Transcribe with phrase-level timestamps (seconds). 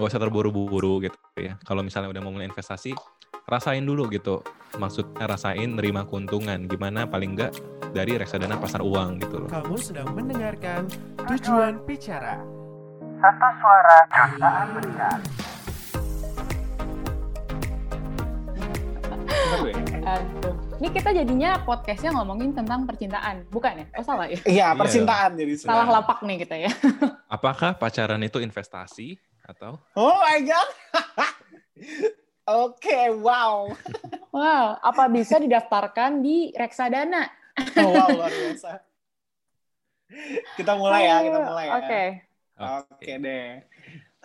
[0.00, 1.60] nggak usah terburu-buru gitu ya.
[1.60, 2.96] Kalau misalnya udah mau mulai investasi,
[3.44, 4.40] rasain dulu gitu.
[4.80, 6.64] Maksudnya rasain nerima keuntungan.
[6.64, 7.52] Gimana paling enggak
[7.92, 9.48] dari reksadana pasar uang gitu loh.
[9.52, 10.88] Kamu sedang mendengarkan
[11.28, 12.40] Tujuan Bicara.
[13.20, 15.18] Satu suara jutaan mendengar.
[20.00, 20.54] Aduh.
[20.80, 23.86] Ini kita jadinya podcastnya ngomongin tentang percintaan, bukan ya?
[24.00, 24.40] Oh salah ya?
[24.48, 26.72] Iya, percintaan jadi Salah lapak nih kita ya.
[27.36, 30.68] Apakah pacaran itu investasi atau Oh my god.
[32.50, 33.70] Oke, wow.
[34.34, 37.30] Wow, apa bisa didaftarkan di reksadana?
[37.78, 38.82] Oh, wow, luar biasa.
[40.58, 41.74] Kita mulai ya, kita mulai ya.
[41.78, 42.02] Oke.
[42.58, 43.50] Oke deh.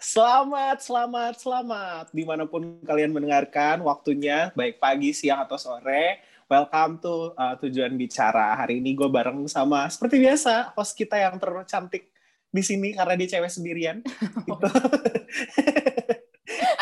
[0.02, 2.06] Selamat, selamat, selamat.
[2.10, 6.20] Di mana pun kalian mendengarkan, waktunya baik pagi, siang, atau sore.
[6.50, 8.58] Welcome to uh, Tujuan Bicara.
[8.58, 12.15] Hari ini gue bareng sama, seperti biasa, host kita yang tercantik
[12.56, 14.00] di sini karena dia cewek sendirian.
[14.48, 14.68] Gitu.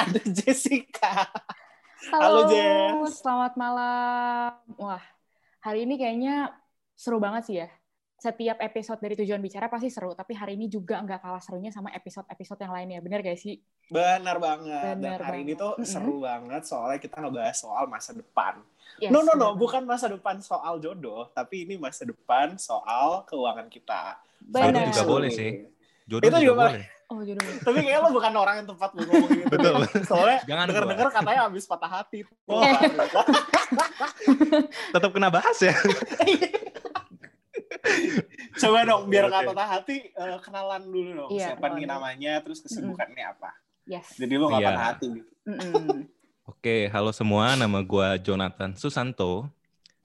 [0.03, 1.25] Ada Jessica.
[2.13, 3.25] Halo, Halo, Jess.
[3.25, 4.53] selamat malam.
[4.77, 5.01] Wah,
[5.65, 6.53] hari ini kayaknya
[6.93, 7.69] seru banget sih ya.
[8.21, 11.91] Setiap episode dari Tujuan Bicara pasti seru, tapi hari ini juga nggak kalah serunya sama
[11.91, 12.99] episode-episode yang lainnya.
[13.03, 13.59] Bener gak sih?
[13.91, 14.95] Benar banget.
[14.95, 18.63] Benar Dan hari ini tuh seru banget soalnya kita ngebahas soal masa depan.
[19.01, 19.51] Yes, no, no, no.
[19.51, 19.59] bener.
[19.59, 24.23] Bukan masa depan soal jodoh, tapi ini masa depan soal keuangan kita.
[24.39, 24.71] Bener.
[24.71, 25.51] Jodoh juga boleh sih.
[26.05, 26.85] Jodoh Itu juga, juga boleh?
[27.13, 27.45] Oh, jodoh.
[27.45, 29.45] Tapi kayaknya lo bukan orang yang tepat buat ngomong gitu.
[29.53, 29.85] Betul.
[30.01, 32.25] Soalnya Jangan denger-denger katanya habis patah hati.
[32.49, 32.63] Oh.
[34.89, 35.75] Tetap kena bahas ya.
[38.57, 39.49] Coba dong, biar nggak oke.
[39.53, 41.29] patah hati, eh, kenalan dulu dong.
[41.33, 43.51] Iya, Siapa nih namanya, terus kesibukannya apa.
[43.85, 44.15] Yes.
[44.15, 44.69] Jadi lo nggak Iya.
[44.71, 45.29] patah hati gitu.
[45.43, 46.07] Mm-mm.
[46.43, 47.53] Oke, halo semua.
[47.53, 49.47] Nama gua Jonathan Susanto.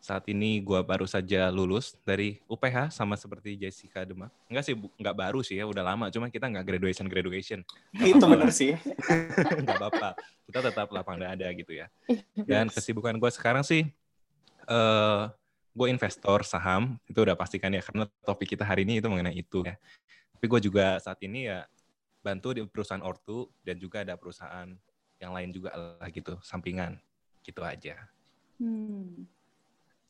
[0.09, 4.33] Saat ini gua baru saja lulus dari UPH sama seperti Jessica Demak.
[4.48, 6.09] Enggak sih, enggak baru sih ya, udah lama.
[6.09, 7.61] Cuma kita nggak graduation graduation.
[7.92, 8.73] Itu bener sih.
[9.61, 10.17] Enggak apa-apa.
[10.48, 11.92] Kita tetap lapang dada gitu ya.
[12.41, 13.85] Dan kesibukan gua sekarang sih,
[14.64, 15.23] eh
[15.77, 16.96] gue investor saham.
[17.05, 19.77] Itu udah pastikan ya, karena topik kita hari ini itu mengenai itu ya.
[20.33, 21.69] Tapi gue juga saat ini ya
[22.25, 24.73] bantu di perusahaan ortu dan juga ada perusahaan
[25.20, 26.96] yang lain juga lah gitu, sampingan.
[27.45, 28.08] Gitu aja.
[28.57, 29.29] Hmm.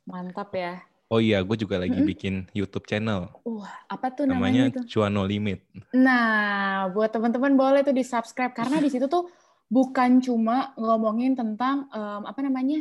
[0.08, 0.80] Mantap ya.
[1.08, 2.08] Oh iya, gue juga lagi Mm-mm.
[2.08, 3.32] bikin YouTube channel.
[3.44, 4.84] Wah, apa tuh namanya, Namanya tuh?
[4.88, 5.64] Cuan No Limit.
[5.96, 9.28] Nah, buat teman-teman boleh tuh di-subscribe karena di situ tuh
[9.72, 12.80] bukan cuma ngomongin tentang em, apa namanya?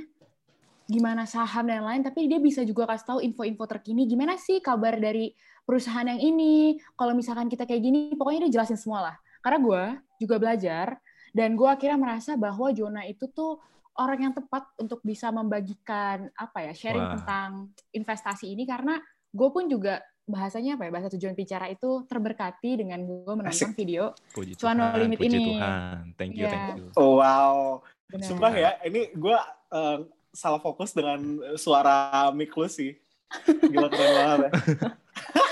[0.88, 4.96] gimana saham dan lain, tapi dia bisa juga kasih tahu info-info terkini gimana sih kabar
[4.96, 5.36] dari
[5.68, 6.80] perusahaan yang ini.
[6.96, 9.16] Kalau misalkan kita kayak gini, pokoknya dia jelasin semua lah.
[9.44, 9.84] Karena gue
[10.24, 10.96] juga belajar
[11.36, 13.60] dan gue akhirnya merasa bahwa Jona itu tuh
[13.98, 17.14] orang yang tepat untuk bisa membagikan apa ya sharing Wah.
[17.18, 17.50] tentang
[17.90, 18.98] investasi ini karena
[19.30, 23.80] gue pun juga bahasanya apa ya bahasa tujuan bicara itu terberkati dengan gue menonton Asik.
[23.80, 25.46] video Puji Cuan No Tuhan, Limit puji ini.
[25.56, 25.98] Tuhan.
[26.14, 26.52] Thank you, Iya.
[26.52, 26.88] thank you.
[26.94, 27.80] Oh, wow.
[28.08, 28.28] Benar.
[28.28, 29.38] Sumpah ya, ini gue
[30.30, 31.20] salah fokus dengan
[31.56, 32.94] suara mic lu sih.
[33.48, 34.52] Gila keren banget ya.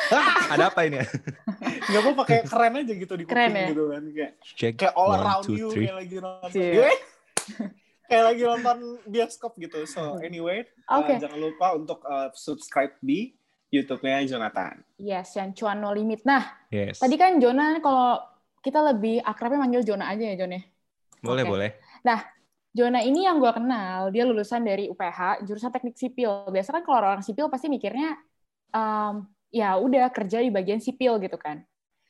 [0.54, 1.02] Ada apa ini?
[1.90, 3.68] Gak apa pakai keren aja gitu di Keren kuping ya?
[3.74, 4.04] gitu kan.
[4.12, 4.74] Kayak, Check.
[4.78, 5.88] kayak all One, around two, you, three.
[5.90, 6.50] kayak lagi nonton.
[8.06, 8.78] Kayak lagi nonton
[9.10, 9.86] bioskop gitu.
[9.90, 11.18] So anyway, uh, Oke.
[11.18, 13.34] jangan lupa untuk uh, subscribe di
[13.74, 14.82] YouTube-nya Jonathan.
[15.02, 16.22] Yes, yang cuan no limit.
[16.24, 17.02] Nah, Yes.
[17.02, 18.22] tadi kan Jona kalau
[18.62, 20.62] kita lebih akrabnya manggil Jona aja ya, Jon ya.
[21.26, 21.52] boleh, Oke.
[21.52, 21.72] boleh.
[22.76, 26.52] Jona ini yang gue kenal, dia lulusan dari UPH, jurusan teknik sipil.
[26.52, 28.20] Biasa kan kalau orang sipil pasti mikirnya,
[28.76, 31.64] em, ya udah kerja di bagian sipil gitu kan.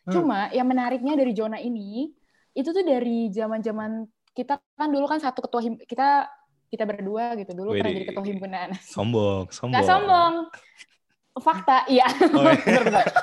[0.10, 0.12] Hmm.
[0.12, 2.10] Cuma yang menariknya dari Jona ini,
[2.58, 6.28] itu tuh dari zaman-zaman kita kan dulu kan satu ketua him, kita
[6.68, 8.04] kita berdua gitu dulu pernah Widih.
[8.04, 8.68] jadi ketua himpunan.
[8.94, 9.72] Sombong, sombong.
[9.72, 10.34] Nggak sombong,
[11.40, 12.08] fakta, iya.
[12.36, 12.82] Oh, iya.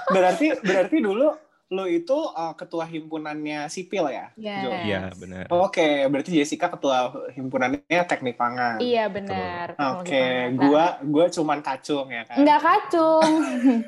[0.09, 1.29] Berarti berarti dulu
[1.73, 4.29] lo itu uh, ketua himpunannya sipil ya?
[4.37, 4.69] Jo?
[4.69, 4.85] Yes.
[4.85, 5.45] Iya, benar.
[5.49, 8.77] Oke, berarti Jessica ketua himpunannya teknik pangan.
[8.77, 9.73] Iya benar.
[9.97, 10.21] Oke.
[10.21, 12.45] Nah, gua gua cuman kacung ya kan.
[12.45, 13.31] nggak kacung,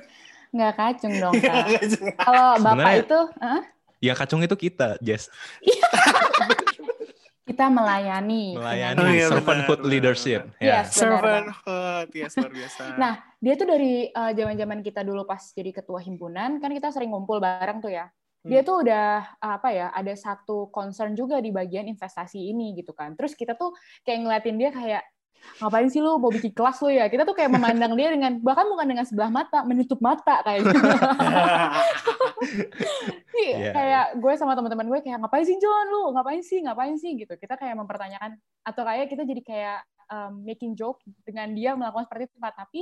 [0.57, 1.65] nggak kacung dong kak.
[2.17, 3.63] Kalau bapak Sebenarnya- itu, Hah?
[4.01, 5.29] Ya kacung itu kita, Jess.
[7.45, 8.57] kita melayani.
[8.57, 10.41] Melayani Oh, iya, servanthood benar, leadership.
[10.49, 10.65] benar.
[10.65, 10.73] Ya.
[10.81, 10.87] Yes.
[10.97, 12.83] Servanthood, yes luar biasa.
[13.03, 17.13] Nah, dia tuh dari eh, zaman-zaman kita dulu pas jadi ketua himpunan, kan kita sering
[17.13, 18.09] ngumpul bareng tuh ya.
[18.45, 18.69] Dia Hmm.
[18.69, 19.09] tuh udah
[19.41, 23.17] apa ya, ada satu concern juga di bagian investasi ini gitu kan.
[23.17, 23.73] Terus kita tuh
[24.05, 25.03] kayak ngeliatin dia kayak
[25.61, 27.07] ngapain sih lu mau bikin kelas lu ya?
[27.07, 30.79] Kita tuh kayak memandang dia dengan bahkan bukan dengan sebelah mata, menutup mata kayak gitu.
[33.35, 35.87] Iya, Iya, kayak gue sama teman-teman gue kayak ngapain sih John?
[35.91, 36.63] Lu ngapain sih?
[36.63, 37.19] Ngapain sih?
[37.19, 37.35] Gitu.
[37.35, 39.79] Kita kayak mempertanyakan atau kayak kita jadi kayak
[40.13, 42.37] um, making joke dengan dia melakukan seperti itu.
[42.39, 42.81] Tapi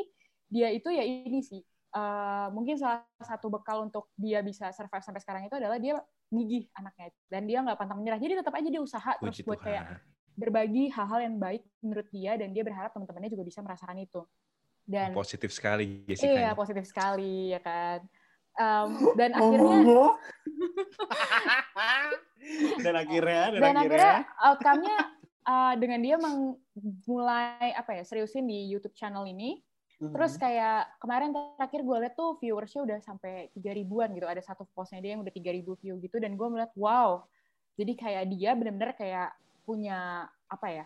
[0.52, 1.64] dia itu ya ini sih
[1.96, 5.96] eh, mungkin salah satu bekal untuk dia bisa survive sampai sekarang itu adalah dia
[6.28, 7.08] gigih anaknya.
[7.28, 8.20] Dan dia nggak pantang menyerah.
[8.20, 9.66] Jadi tetap aja dia usaha terus Puji buat Tuhan.
[9.68, 9.84] kayak
[10.34, 14.22] berbagi hal-hal yang baik menurut dia dan dia berharap teman-temannya juga bisa merasakan itu
[14.82, 16.26] dan Positif sekali Jessica.
[16.26, 16.58] iya ini.
[16.58, 18.00] positif sekali ya kan
[18.52, 19.72] Em, dan akhirnya
[22.84, 24.14] dan akhirnya dan, dan akhirnya, akhirnya
[24.44, 24.96] outcome-nya
[25.48, 26.16] uh, dengan dia
[27.08, 29.56] mulai apa ya seriusin di YouTube channel ini
[30.02, 30.18] Mhm.
[30.18, 34.66] terus kayak kemarin terakhir gue liat tuh viewersnya udah sampai tiga ribuan gitu ada satu
[34.74, 37.22] postnya dia yang udah tiga ribu view gitu dan gue melihat wow
[37.78, 39.30] jadi kayak dia bener-bener kayak
[39.62, 40.84] punya apa ya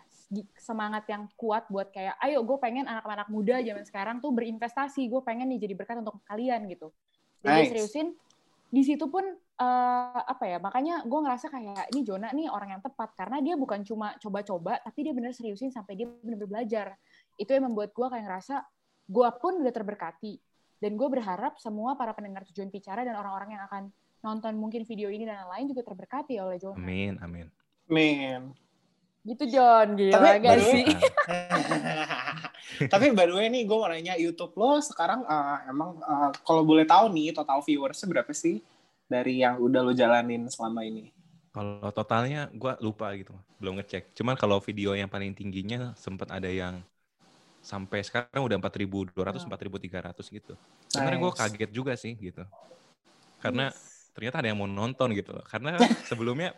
[0.59, 5.21] semangat yang kuat buat kayak ayo gue pengen anak-anak muda zaman sekarang tuh berinvestasi gue
[5.23, 6.91] pengen nih jadi berkat untuk kalian gitu
[7.43, 7.71] dan dia Nice.
[7.71, 8.07] seriusin
[8.67, 12.83] di situ pun eh, apa ya makanya gue ngerasa kayak ini Jona nih orang yang
[12.83, 16.87] tepat karena dia bukan cuma coba-coba tapi dia bener seriusin sampai dia bener-bener belajar
[17.39, 18.67] itu yang membuat gue kayak ngerasa
[19.07, 20.35] gue pun udah terberkati
[20.83, 23.83] dan gue berharap semua para pendengar tujuan bicara dan orang-orang yang akan
[24.19, 27.47] nonton mungkin video ini dan lain-lain juga terberkati oleh Jona Amin, amin.
[27.87, 28.66] Men.
[29.27, 30.85] Gitu John gila Tapi gak baru- sih
[32.77, 36.61] Tapi by the way nih, gue mau nanya YouTube lo sekarang eh, emang eh, kalau
[36.61, 38.61] boleh tahu nih total viewersnya berapa sih
[39.09, 41.09] dari yang udah lo jalanin selama ini?
[41.49, 44.13] Kalau totalnya gue lupa gitu, belum ngecek.
[44.13, 46.85] Cuman kalau video yang paling tingginya sempat ada yang
[47.65, 49.09] sampai sekarang udah 4.200,
[49.41, 49.57] Wow.
[49.57, 50.53] 4.300 gitu.
[50.85, 52.45] Sebenarnya gue kaget juga sih gitu.
[53.41, 53.73] Karena
[54.13, 55.33] ternyata ada yang mau nonton gitu.
[55.49, 56.53] Karena sebelumnya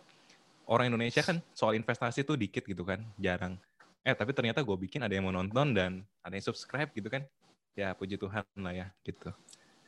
[0.69, 3.57] orang Indonesia kan soal investasi tuh dikit gitu kan, jarang.
[4.05, 7.25] Eh tapi ternyata gue bikin ada yang mau nonton dan ada yang subscribe gitu kan.
[7.73, 9.33] Ya puji Tuhan lah ya gitu.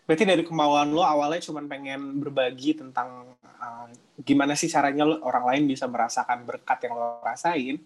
[0.10, 3.88] Berarti dari kemauan lo awalnya cuma pengen berbagi tentang uh,
[4.26, 7.78] gimana sih caranya lo, orang lain bisa merasakan berkat yang lo rasain.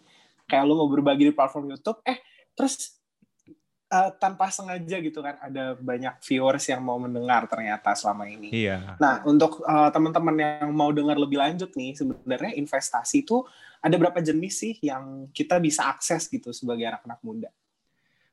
[0.47, 2.23] Kayak lo mau berbagi di platform YouTube, eh
[2.55, 2.94] terus
[3.91, 8.49] uh, tanpa sengaja gitu kan ada banyak viewers yang mau mendengar ternyata selama ini.
[8.49, 8.97] Iya.
[8.97, 13.45] Nah, untuk uh, teman-teman yang mau dengar lebih lanjut nih, sebenarnya investasi itu
[13.81, 17.49] ada berapa jenis sih yang kita bisa akses gitu sebagai anak-anak muda?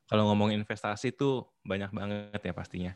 [0.09, 2.93] Kalau ngomong investasi tuh banyak banget ya pastinya.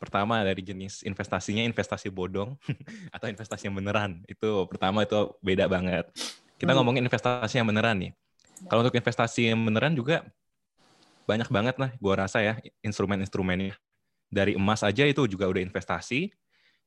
[0.00, 2.56] Pertama dari jenis investasinya investasi bodong
[3.14, 4.22] atau investasi yang beneran.
[4.26, 6.08] Itu pertama itu beda banget.
[6.56, 6.82] Kita Hmm.
[6.82, 8.12] ngomongin investasi yang beneran nih.
[8.68, 10.24] Kalau untuk investasi yang beneran juga
[11.28, 13.76] banyak banget lah gua rasa ya instrumen-instrumennya.
[14.30, 16.30] Dari emas aja itu juga udah investasi,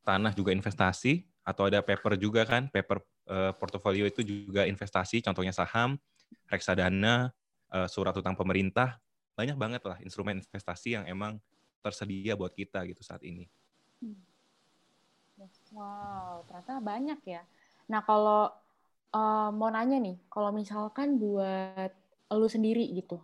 [0.07, 5.51] tanah juga investasi, atau ada paper juga kan, paper eh, portofolio itu juga investasi, contohnya
[5.51, 5.99] saham,
[6.47, 7.35] reksadana,
[7.75, 8.99] eh, surat utang pemerintah,
[9.35, 11.41] banyak banget lah instrumen investasi yang emang
[11.83, 13.51] tersedia buat kita gitu saat ini.
[15.75, 17.43] Wow, ternyata banyak ya.
[17.91, 18.47] Nah, kalau
[19.11, 21.91] eh, mau nanya nih, kalau misalkan buat
[22.33, 23.19] lu sendiri gitu,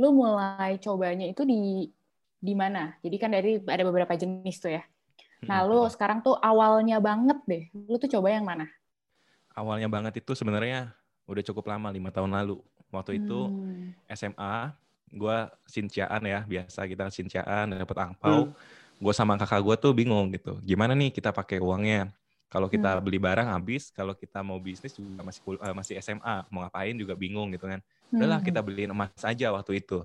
[0.00, 1.88] lu mulai cobanya itu di
[2.42, 2.94] di mana?
[3.04, 4.82] Jadi kan dari ada beberapa jenis tuh ya.
[5.50, 8.66] Nah, lu sekarang tuh awalnya banget deh, lu tuh coba yang mana?
[9.52, 10.92] awalnya banget itu sebenarnya
[11.28, 12.60] udah cukup lama lima tahun lalu.
[12.92, 13.92] Waktu itu Hmm.
[14.08, 14.72] SMA,
[15.12, 15.36] gue
[15.68, 18.52] sinciaan ya biasa kita sinciaan dapat angpau.
[19.02, 20.58] Gue sama kakak gue tuh bingung gitu.
[20.64, 22.12] Gimana nih kita pakai uangnya?
[22.52, 26.60] Kalau kita beli barang habis, kalau kita mau bisnis juga masih eh, masih SMA, mau
[26.60, 27.80] ngapain juga bingung gitu kan.
[28.12, 28.48] Udahlah Hmm.
[28.52, 30.04] kita beliin emas aja waktu itu.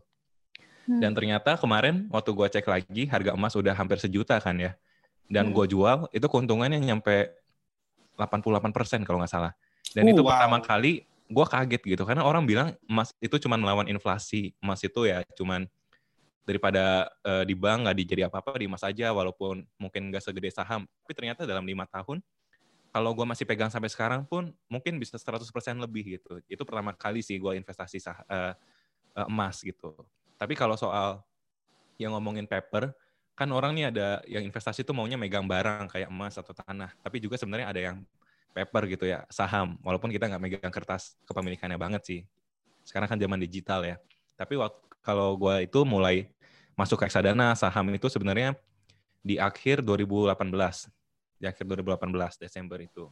[0.88, 1.04] Hmm.
[1.04, 4.72] Dan ternyata kemarin waktu gue cek lagi harga emas udah hampir sejuta kan ya.
[5.28, 5.60] Dan Hmm.
[5.60, 7.36] gue jual itu keuntungannya nyampe
[8.16, 9.52] 88% kalau nggak salah.
[9.92, 10.32] Dan Uh, itu wow.
[10.32, 14.56] pertama kali gue kaget gitu karena orang bilang emas itu cuma melawan inflasi.
[14.64, 15.68] Emas itu ya cuman
[16.48, 20.88] daripada eh, di bank nggak dijadi apa-apa di emas aja walaupun mungkin nggak segede saham.
[21.04, 22.24] Tapi ternyata dalam lima tahun
[22.98, 26.42] kalau gue masih pegang sampai sekarang pun mungkin bisa 100% lebih gitu.
[26.50, 28.54] Itu pertama kali sih gue investasi sah- eh,
[29.22, 29.94] eh, emas gitu.
[30.42, 31.22] Tapi kalau soal
[32.02, 32.90] yang ngomongin paper,
[33.38, 36.90] kan orang nih ada yang investasi tuh maunya megang barang kayak emas atau tanah.
[37.06, 37.98] Tapi juga sebenarnya ada yang
[38.58, 39.78] paper gitu ya, saham.
[39.86, 42.22] Walaupun kita nggak megang kertas kepemilikannya banget sih.
[42.82, 44.02] Sekarang kan zaman digital ya.
[44.34, 46.34] Tapi waktu, kalau gue itu mulai
[46.74, 48.58] masuk reksadana, saham itu sebenarnya
[49.22, 50.90] di akhir 2018.
[51.38, 53.06] Di akhir 2018, Desember itu.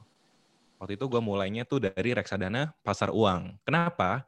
[0.81, 3.61] Waktu itu gue mulainya tuh dari reksadana pasar uang.
[3.63, 4.25] Kenapa?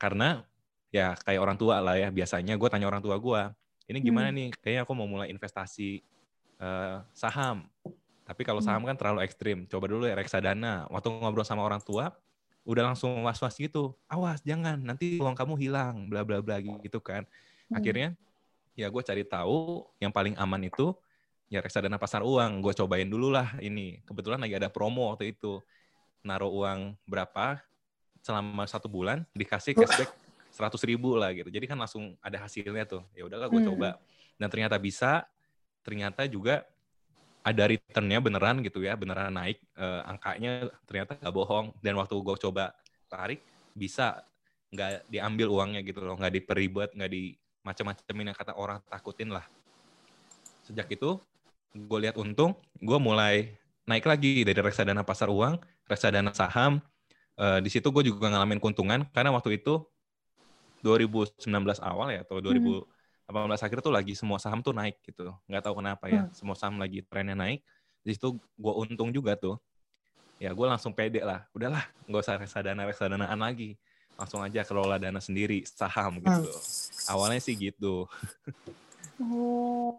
[0.00, 0.42] Karena
[0.88, 2.08] ya kayak orang tua lah ya.
[2.08, 3.42] Biasanya gue tanya orang tua gue,
[3.90, 4.38] ini gimana Hmm.
[4.38, 4.48] nih?
[4.58, 6.00] Kayaknya aku mau mulai investasi
[6.60, 7.64] eh, saham.
[8.28, 8.68] Tapi kalau Hmm.
[8.68, 9.64] saham kan terlalu ekstrim.
[9.64, 10.84] Coba dulu ya reksadana.
[10.92, 12.12] Waktu ngobrol sama orang tua,
[12.68, 13.96] udah langsung was-was gitu.
[14.04, 14.76] Awas, jangan.
[14.76, 16.04] Nanti uang kamu hilang.
[16.12, 17.24] Bla bla bla gitu kan.
[17.24, 17.80] Hmm.
[17.80, 18.12] Akhirnya
[18.76, 20.92] ya gue cari tahu yang paling aman itu
[21.50, 22.62] ya reksadana pasar uang.
[22.62, 23.98] Gue cobain dulu lah ini.
[24.06, 25.58] Kebetulan lagi ada promo waktu itu.
[26.22, 27.58] Naruh uang berapa
[28.22, 30.14] selama satu bulan dikasih cashback
[30.54, 31.50] seratus ribu lah gitu.
[31.50, 33.02] Jadi kan langsung ada hasilnya tuh.
[33.18, 33.74] Ya udahlah gue Hmm.
[33.74, 33.98] coba.
[34.38, 35.26] Dan ternyata bisa.
[35.80, 36.68] ternyata juga
[37.40, 41.72] ada returnnya beneran gitu ya, beneran naik eh, angkanya ternyata nggak bohong.
[41.80, 42.76] Dan waktu gue coba
[43.08, 43.40] tarik
[43.72, 44.20] bisa
[44.68, 47.32] nggak diambil uangnya gitu loh, nggak diperibet, nggak di
[47.64, 49.48] macam-macamin yang kata orang takutin lah.
[50.68, 51.16] Sejak itu
[51.70, 53.54] gue lihat untung, gue mulai
[53.86, 56.82] naik lagi dari reksadana pasar uang, reksadana saham.
[57.38, 59.80] Eh, di situ gue juga ngalamin keuntungan karena waktu itu
[60.84, 61.40] 2019
[61.80, 65.30] awal ya atau 2018 akhir tuh lagi semua saham tuh naik gitu.
[65.48, 66.32] Nggak tahu kenapa ya, Hmm.
[66.36, 67.64] semua saham lagi trennya naik.
[68.04, 69.56] Di situ gue untung juga tuh.
[70.40, 71.44] Ya gue langsung pede lah.
[71.52, 73.76] Udahlah, nggak usah reksadana reksadanaan lagi.
[74.16, 76.44] Langsung aja kelola dana sendiri, saham gitu.
[77.08, 78.04] Awalnya sih gitu.
[79.20, 79.96] Oh.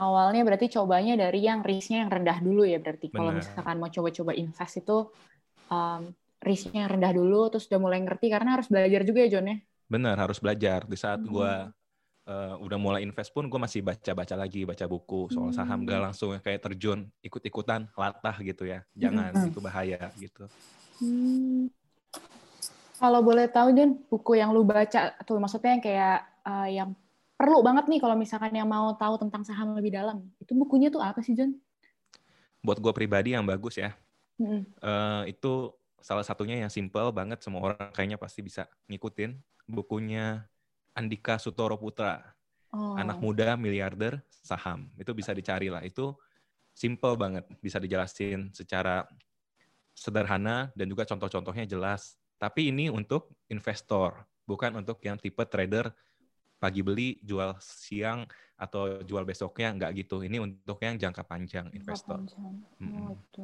[0.00, 3.12] Awalnya berarti cobanya dari yang risknya yang rendah dulu ya berarti.
[3.12, 3.40] Kalau Benar.
[3.44, 4.98] misalkan mau coba-coba invest itu
[5.68, 6.02] um,
[6.42, 9.56] risknya yang rendah dulu, terus udah mulai ngerti karena harus belajar juga ya John ya.
[9.86, 10.88] Bener, harus belajar.
[10.88, 11.52] Di saat gue
[12.22, 12.54] Hmm.
[12.62, 15.82] udah mulai invest pun, gue masih baca-baca lagi, baca buku soal saham.
[15.82, 15.90] Hmm.
[15.90, 18.86] Gak langsung kayak terjun, ikut-ikutan, latah gitu ya.
[18.94, 19.50] Jangan, Hmm.
[19.50, 20.46] itu bahaya gitu.
[21.02, 21.66] Hmm.
[23.02, 26.94] Kalau boleh tahu John, buku yang lu baca atau maksudnya yang kayak uh, yang
[27.42, 31.02] perlu banget nih kalau misalkan yang mau tahu tentang saham lebih dalam, itu bukunya tuh
[31.02, 31.58] apa sih John?
[32.62, 33.90] Buat gue pribadi yang bagus ya,
[34.38, 34.62] Mm-mm.
[34.62, 39.34] eh, itu salah satunya yang simple banget, semua orang kayaknya pasti bisa ngikutin.
[39.66, 40.46] Bukunya
[40.94, 42.22] Andika Sutoro Putra,
[42.72, 42.96] Oh.
[42.96, 44.88] Anak Muda Miliarder Saham.
[44.96, 46.16] Itu bisa dicari lah, itu
[46.72, 49.04] simple banget, bisa dijelasin secara
[49.92, 52.16] sederhana dan juga contoh-contohnya jelas.
[52.40, 55.92] Tapi ini untuk investor, bukan untuk yang tipe trader
[56.62, 58.22] pagi beli, jual siang
[58.54, 60.22] atau jual besoknya, nggak gitu.
[60.22, 62.22] Ini untuk yang jangka panjang investor.
[62.22, 62.54] Panjang.
[62.78, 63.10] Mm-mm.
[63.10, 63.42] Oh, itu.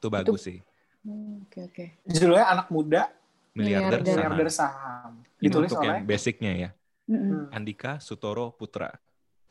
[0.00, 0.58] Itu bagus sih.
[1.04, 1.84] Hmm, Oke oke.
[2.08, 3.12] Judulnya anak muda
[3.52, 4.08] Miliarder, Miliarder.
[4.08, 4.16] saham.
[4.32, 5.12] miliarder saham.
[5.20, 6.70] Ini Ditulis untuk oleh yang basicnya ya.
[7.06, 7.28] Mm-mm.
[7.28, 8.88] Hmm, Andika Sutoro Putra.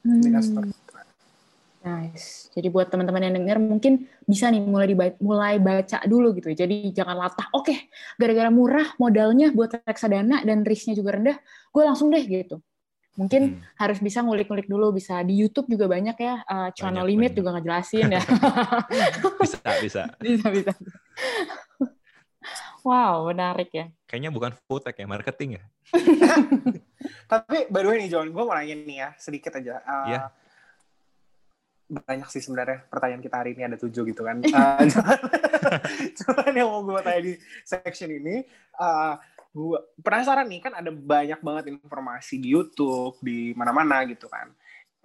[0.01, 0.45] Andika Hmm.
[0.45, 0.69] Sutoro.
[1.85, 2.49] Nice.
[2.49, 6.49] Jadi buat teman-teman yang dengar mungkin bisa nih mulai diba- mulai baca dulu gitu.
[6.49, 7.45] Jadi jangan latah.
[7.53, 7.77] Oke,
[8.17, 11.37] gara-gara murah modalnya buat reksadana dan risknya juga rendah,
[11.69, 12.57] gue langsung deh gitu.
[13.15, 13.63] Mungkin Hmm.
[13.79, 14.91] harus bisa ngulik-ngulik dulu.
[14.91, 16.43] Bisa di YouTube juga banyak ya.
[16.43, 17.37] Uh, Cuan No Banyak, Limit banyak.
[17.39, 18.21] juga ngejelasin ya.
[19.41, 20.01] Bisa, bisa.
[20.25, 20.71] bisa bisa.
[22.83, 23.85] wow, menarik ya.
[24.05, 25.63] Kayaknya bukan food tech ya, marketing ya.
[27.31, 29.81] Tapi by the way nih John, gue mau nanya nih ya, sedikit aja.
[29.81, 30.21] Uh, Iya.
[31.85, 34.41] Banyak sih sebenarnya pertanyaan kita hari ini ada tujuh gitu kan.
[34.41, 35.19] Uh, cuman,
[36.17, 38.41] cuman yang mau gue tanya di section ini,
[38.77, 39.13] uh,
[39.55, 44.51] gue penasaran nih kan ada banyak banget informasi di YouTube, di mana-mana gitu kan.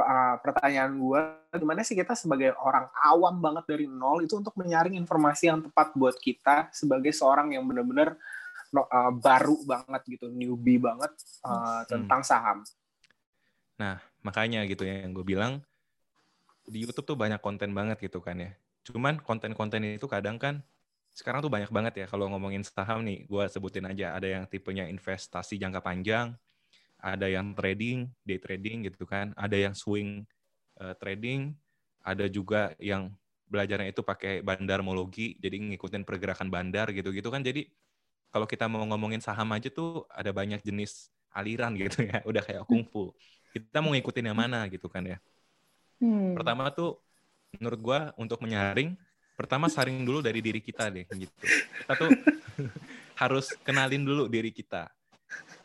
[0.00, 1.21] Uh, pertanyaan gue,
[1.54, 5.95] gimana sih kita sebagai orang awam banget dari nol itu untuk menyaring informasi yang tepat
[5.95, 8.19] buat kita sebagai seorang yang benar-benar
[8.75, 11.12] uh, baru banget gitu, newbie banget
[11.47, 12.66] uh, tentang saham.
[14.25, 15.64] Makanya gitu ya yang gue bilang
[16.66, 18.50] di YouTube tuh banyak konten banget gitu kan ya.
[18.88, 20.64] Cuman konten-konten itu kadang kan
[21.20, 24.88] sekarang tuh banyak banget ya kalau ngomongin saham nih, gue sebutin aja ada yang tipenya
[24.88, 26.32] investasi jangka panjang,
[26.96, 30.24] ada yang trading, day trading gitu kan, ada yang swing
[30.80, 31.52] eh, trading,
[32.00, 33.12] ada juga yang
[33.52, 37.44] belajarnya itu pakai bandarmologi, jadi ngikutin pergerakan bandar gitu-gitu kan.
[37.44, 37.68] Jadi
[38.32, 42.64] kalau kita mau ngomongin saham aja tuh ada banyak jenis aliran gitu ya, udah kayak
[42.64, 43.12] kungfu.
[43.52, 45.18] Kita mau ngikutin yang mana gitu kan ya.
[46.00, 46.32] Hmm.
[46.32, 46.96] Pertama tuh
[47.58, 48.94] menurut gua untuk menyaring,
[49.40, 51.32] pertama saring dulu dari diri kita deh gitu.
[51.32, 52.12] Kita tuh
[53.25, 54.92] harus kenalin dulu diri kita.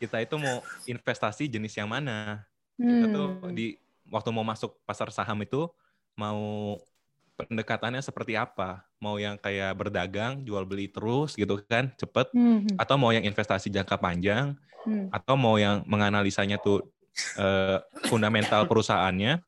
[0.00, 2.40] Kita itu mau investasi jenis yang mana?
[2.80, 3.52] Kita tuh Hmm.
[3.52, 3.76] di
[4.08, 5.68] waktu mau masuk pasar saham itu
[6.16, 6.80] mau
[7.36, 8.80] pendekatannya seperti apa?
[8.96, 12.64] Mau yang kayak berdagang, jual beli terus gitu kan, cepet Hmm.
[12.80, 14.56] atau mau yang investasi jangka panjang
[14.88, 15.12] Hmm.
[15.12, 16.80] atau mau yang menganalisanya tuh
[17.16, 17.80] eh,
[18.12, 19.40] fundamental perusahaannya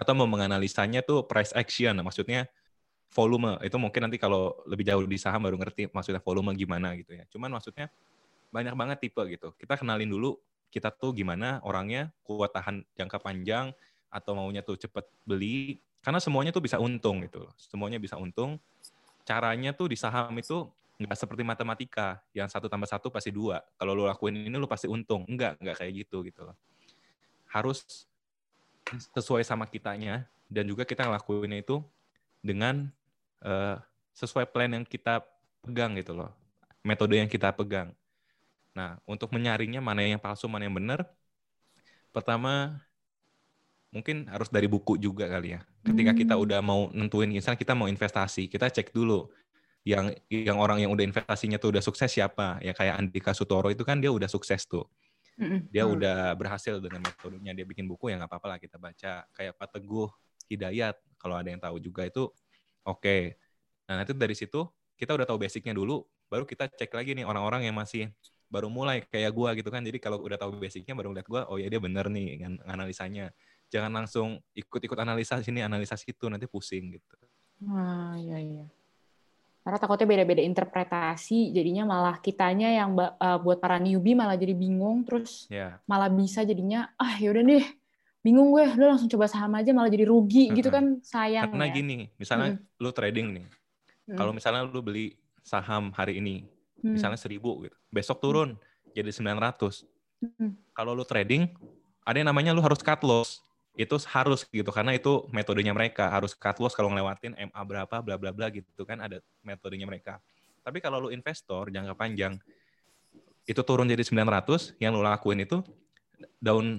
[0.00, 2.48] atau mau menganalisanya tuh price action maksudnya
[3.12, 3.58] volume.
[3.62, 7.24] Itu mungkin nanti kalau lebih jauh di saham baru ngerti maksudnya volume gimana gitu ya.
[7.30, 7.90] Cuman maksudnya
[8.50, 9.52] banyak banget tipe gitu.
[9.56, 10.36] Kita kenalin dulu
[10.70, 13.72] kita tuh gimana orangnya kuat tahan jangka panjang
[14.10, 15.80] atau maunya tuh cepet beli.
[16.02, 18.58] Karena semuanya tuh bisa untung gitu semuanya bisa untung.
[19.26, 20.70] Caranya tuh di saham itu
[21.02, 22.22] nggak seperti matematika.
[22.30, 23.58] Yang satu tambah satu pasti dua.
[23.74, 25.26] Kalau lu lakuin ini lu pasti untung.
[25.26, 26.56] Enggak enggak kayak gitu gitu loh.
[27.50, 28.06] Harus
[29.18, 30.30] sesuai sama kitanya.
[30.46, 31.82] Dan juga kita ngelakuinnya itu
[32.46, 32.86] dengan
[33.42, 33.76] eh,
[34.14, 35.20] sesuai plan yang kita
[35.66, 36.30] pegang gitu loh.
[36.86, 37.90] Metode yang kita pegang.
[38.72, 41.02] Nah untuk menyaringnya mana yang palsu mana yang benar
[42.14, 42.80] pertama
[43.92, 45.60] mungkin harus dari buku juga kali ya.
[45.84, 46.44] Ketika kita Hmm.
[46.44, 49.28] udah mau nentuin misalnya kita mau investasi kita cek dulu
[49.86, 52.58] yang yang orang yang udah investasinya tuh udah sukses siapa.
[52.60, 54.84] Ya kayak Andika Sutoro itu kan dia udah sukses tuh.
[55.70, 55.94] Dia Hmm.
[55.96, 59.24] udah berhasil dengan metodenya dia bikin buku ya nggak apa-apa lah kita baca.
[59.36, 60.08] Kayak Pak Teguh
[60.46, 62.30] Hidayat kalau ada yang tahu juga itu
[62.86, 63.36] oke.
[63.90, 67.68] Nah nanti dari situ kita udah tahu basicnya dulu baru kita cek lagi nih orang-orang
[67.70, 68.10] yang masih
[68.46, 69.82] baru mulai kayak gua gitu kan.
[69.82, 73.34] Jadi kalau udah tahu basicnya baru lihat gua oh ya dia bener nih kan analisanya
[73.70, 77.14] jangan langsung ikut-ikut analisa sini analisa situ nanti pusing gitu.
[77.66, 78.66] Ah, iya iya.
[79.66, 85.02] Karena takutnya beda-beda interpretasi, jadinya malah kitanya yang eh, buat para newbie malah jadi bingung,
[85.02, 87.66] terus ya malah bisa jadinya ah yaudah deh,
[88.26, 91.74] bingung gue, udah langsung coba saham aja malah jadi rugi gitu kan sayang karena ya.
[91.78, 93.46] gini misalnya lu trading nih
[94.06, 94.14] Hmm.
[94.14, 96.46] kalau misalnya lu beli saham hari ini
[96.78, 96.94] Hmm.
[96.94, 97.74] misalnya 1000 gitu.
[97.90, 98.54] Besok turun
[98.94, 99.82] jadi 900.
[100.22, 100.54] Hmm.
[100.70, 101.50] Kalau lu trading,
[102.06, 103.42] ada yang namanya lu harus cut loss.
[103.74, 108.14] Itu harus gitu karena itu metodenya mereka, harus cut loss kalau ngelewatin MA berapa bla
[108.14, 110.22] bla bla gitu kan ada metodenya mereka.
[110.62, 112.38] Tapi kalau lu investor jangka panjang
[113.42, 115.66] itu turun jadi 900, yang lu lakuin itu
[116.38, 116.78] down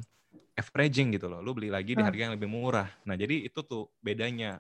[0.58, 1.40] averaging gitu loh.
[1.46, 2.90] Lu beli lagi di harga yang lebih murah.
[3.08, 4.60] Nah, jadi itu tuh bedanya.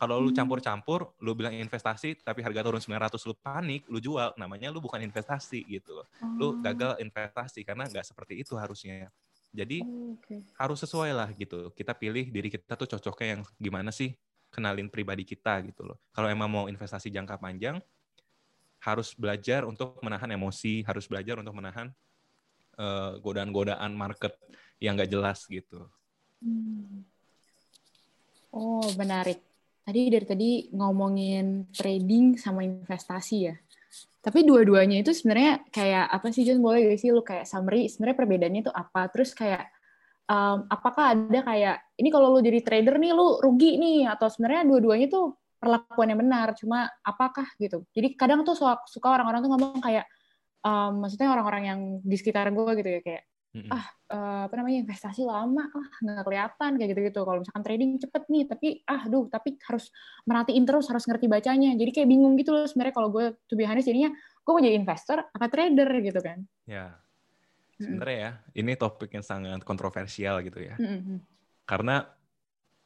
[0.00, 0.36] Kalau lu Hmm.
[0.36, 5.00] campur-campur, lu bilang investasi, tapi harga turun 900, lu panik, lu jual, namanya lu bukan
[5.04, 6.06] investasi gitu loh.
[6.40, 9.08] Lu Oh, gagal investasi karena nggak seperti itu harusnya.
[9.54, 10.36] Jadi oh, oke.
[10.60, 11.72] harus sesuai lah gitu.
[11.72, 14.12] Kita pilih diri kita tuh cocoknya yang gimana sih,
[14.52, 15.98] kenalin pribadi kita gitu loh.
[16.12, 17.80] Kalau emang mau investasi jangka panjang,
[18.80, 21.92] harus belajar untuk menahan emosi, harus belajar untuk menahan
[22.78, 24.36] eh, godaan-godaan market
[24.80, 25.86] yang nggak jelas gitu.
[26.40, 27.04] Hmm.
[28.50, 29.38] Oh, menarik.
[29.84, 33.54] Tadi dari tadi ngomongin trading sama investasi ya.
[34.20, 36.60] Tapi dua-duanya itu sebenarnya kayak apa sih John?
[36.60, 39.08] Boleh gak sih lu kayak summary sebenarnya perbedaannya itu apa?
[39.08, 39.64] Terus kayak
[40.28, 44.68] um, apakah ada kayak ini kalau lu jadi trader nih lu rugi nih atau sebenarnya
[44.68, 47.84] dua-duanya tuh perlakuan yang benar cuma apakah gitu.
[47.92, 50.04] Jadi kadang tuh suka, suka orang-orang tuh ngomong kayak
[50.64, 53.66] um, maksudnya orang-orang yang di sekitar gue gitu ya kayak Mm-mm.
[53.66, 53.82] ah
[54.14, 58.44] eh, apa namanya investasi lama ah nggak kelihatan kayak gitu-gitu kalau misalkan trading cepet nih
[58.46, 59.90] tapi ah duh tapi harus
[60.22, 63.66] merhatiin terus harus ngerti bacanya jadi kayak bingung gitu loh sebenarnya kalau gue to be
[63.66, 66.94] honest jadinya gue mau jadi investor apa trader gitu kan Ya,
[67.82, 70.78] sebenarnya ya, ini topik yang sangat kontroversial gitu ya.
[70.78, 71.18] Mm-mm.
[71.66, 72.06] Karena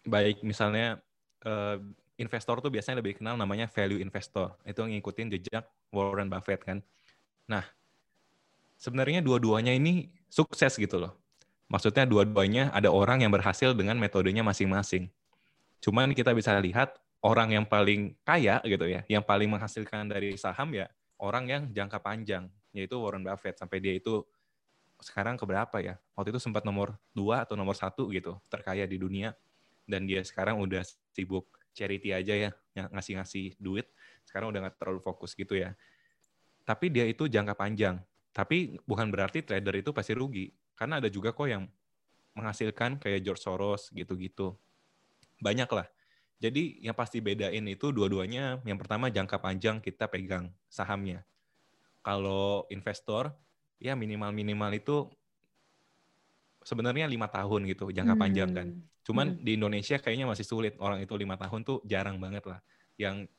[0.08, 1.04] baik misalnya
[1.44, 1.76] eh,
[2.16, 4.56] investor tuh biasanya lebih kenal namanya value investor.
[4.64, 6.80] Itu ngikutin jejak Warren Buffett kan.
[7.52, 7.60] Nah,
[8.80, 11.14] sebenarnya dua-duanya ini sukses gitu loh.
[11.70, 15.06] Maksudnya dua-duanya ada orang yang berhasil dengan metodenya masing-masing.
[15.78, 20.74] Cuman kita bisa lihat orang yang paling kaya gitu ya, yang paling menghasilkan dari saham
[20.74, 20.90] ya
[21.24, 23.56] orang yang jangka panjang, yaitu Warren Buffett.
[23.56, 24.20] Sampai dia itu
[25.00, 25.96] sekarang keberapa ya?
[26.12, 29.32] Waktu itu sempat nomor dua atau nomor satu gitu, terkaya di dunia.
[29.84, 30.80] Dan dia sekarang udah
[31.12, 32.50] sibuk charity aja ya,
[32.88, 33.88] ngasih-ngasih duit.
[34.24, 35.76] Sekarang udah nggak terlalu fokus gitu ya.
[36.64, 38.00] Tapi dia itu jangka panjang.
[38.34, 40.50] Tapi bukan berarti trader itu pasti rugi.
[40.74, 41.70] Karena ada juga kok yang
[42.34, 44.58] menghasilkan kayak George Soros gitu-gitu.
[45.38, 45.86] Banyak lah.
[46.42, 51.22] Jadi yang pasti bedain itu dua-duanya, yang pertama jangka panjang kita pegang sahamnya.
[52.02, 53.32] Kalau investor,
[53.78, 55.08] ya minimal-minimal itu
[56.66, 58.66] sebenarnya lima tahun gitu, jangka panjang kan.
[58.66, 58.82] Hmm.
[59.04, 59.40] Cuman Hmm.
[59.40, 62.60] di Indonesia kayaknya masih sulit orang itu lima tahun tuh jarang banget lah.
[62.98, 63.30] Yang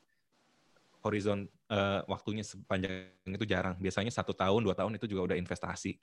[1.06, 3.78] horizon eh, waktunya sepanjang itu jarang.
[3.78, 5.96] Biasanya satu tahun, dua tahun itu juga udah investasi.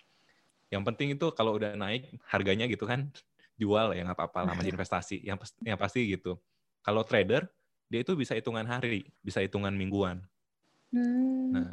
[0.72, 3.12] Yang penting itu kalau udah naik harganya gitu kan,
[3.60, 5.18] jual ya nggak apa-apa lah masih investasi.
[5.22, 6.39] Yang pasti, yang pasti gitu.
[6.84, 7.48] Kalau trader
[7.92, 10.26] dia itu bisa hitungan hari, bisa hitungan mingguan.
[10.89, 11.54] Hmm.
[11.54, 11.72] Nah,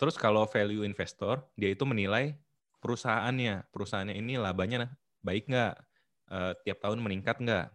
[0.00, 2.32] terus kalau value investor, dia itu menilai
[2.80, 3.68] perusahaannya.
[3.68, 4.88] Perusahaannya ini labanya
[5.20, 5.74] baik nggak?
[6.30, 7.66] Eh, tiap tahun meningkat nggak?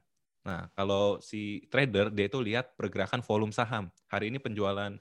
[0.46, 3.90] Nah, kalau si trader, dia itu lihat pergerakan volume saham.
[4.08, 4.94] Hari ini penjualan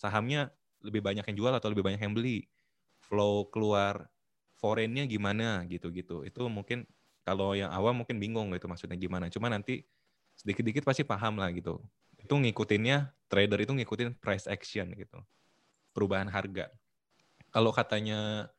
[0.00, 0.48] sahamnya
[0.80, 2.48] lebih banyak yang jual atau lebih banyak yang beli.
[3.04, 4.08] Flow keluar
[4.56, 6.24] foreignnya gimana gitu-gitu.
[6.24, 6.88] Itu mungkin
[7.28, 9.28] kalau yang awam mungkin bingung gitu maksudnya gimana.
[9.28, 9.84] Cuma nanti
[10.40, 11.78] sedikit-dikit pasti paham lah gitu.
[12.16, 15.20] Itu ngikutinnya, trader itu ngikutin price action gitu
[15.96, 16.68] perubahan harga.
[17.48, 18.52] Kalau katanya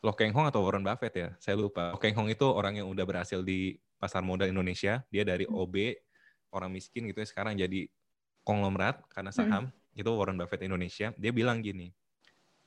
[0.00, 1.92] Lo Keng Hong atau Warren Buffett ya, saya lupa.
[1.92, 5.04] Lo Keng Hong itu orang yang udah berhasil di pasar modal Indonesia.
[5.08, 5.96] Dia dari OB,
[6.52, 7.88] orang miskin gitu ya, sekarang jadi
[8.46, 9.72] konglomerat karena saham.
[9.96, 11.12] Itu Warren Buffett Indonesia.
[11.16, 11.90] Dia bilang gini,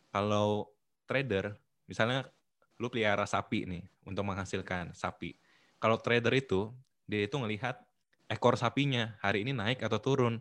[0.09, 0.73] kalau
[1.05, 1.53] trader,
[1.85, 2.25] misalnya
[2.81, 5.37] lu pelihara sapi nih untuk menghasilkan sapi.
[5.77, 6.73] Kalau trader itu,
[7.05, 7.77] dia itu ngelihat
[8.29, 10.37] ekor sapinya hari ini naik atau turun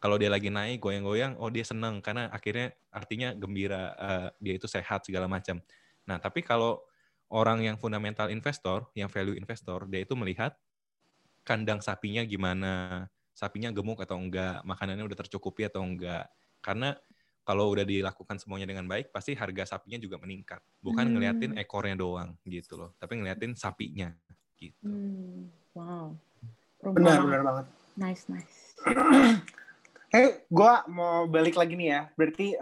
[0.00, 4.64] kalau dia lagi naik goyang-goyang oh dia seneng karena akhirnya artinya gembira eh, dia itu
[4.64, 5.60] sehat segala macam
[6.08, 6.80] nah tapi kalau
[7.30, 10.52] orang yang fundamental investor yang value investor dia itu melihat
[11.46, 16.28] kandang sapinya gimana sapinya gemuk atau enggak makanannya udah tercukupi atau enggak
[16.60, 16.98] karena
[17.40, 20.60] kalau udah dilakukan semuanya dengan baik, pasti harga sapinya juga meningkat.
[20.78, 21.18] Bukan Hmm.
[21.18, 24.12] ngeliatin ekornya doang gitu loh, tapi ngeliatin sapinya
[24.54, 24.86] gitu.
[24.86, 26.14] Hmm, wow.
[26.94, 27.66] Benar, benar banget.
[27.98, 28.76] Nice, nice.
[30.10, 32.02] Eh, gue mau balik lagi nih ya.
[32.18, 32.58] Berarti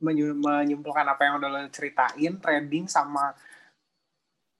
[0.00, 3.36] menyu- menyimpulkan apa yang udah lo ceritain, trading sama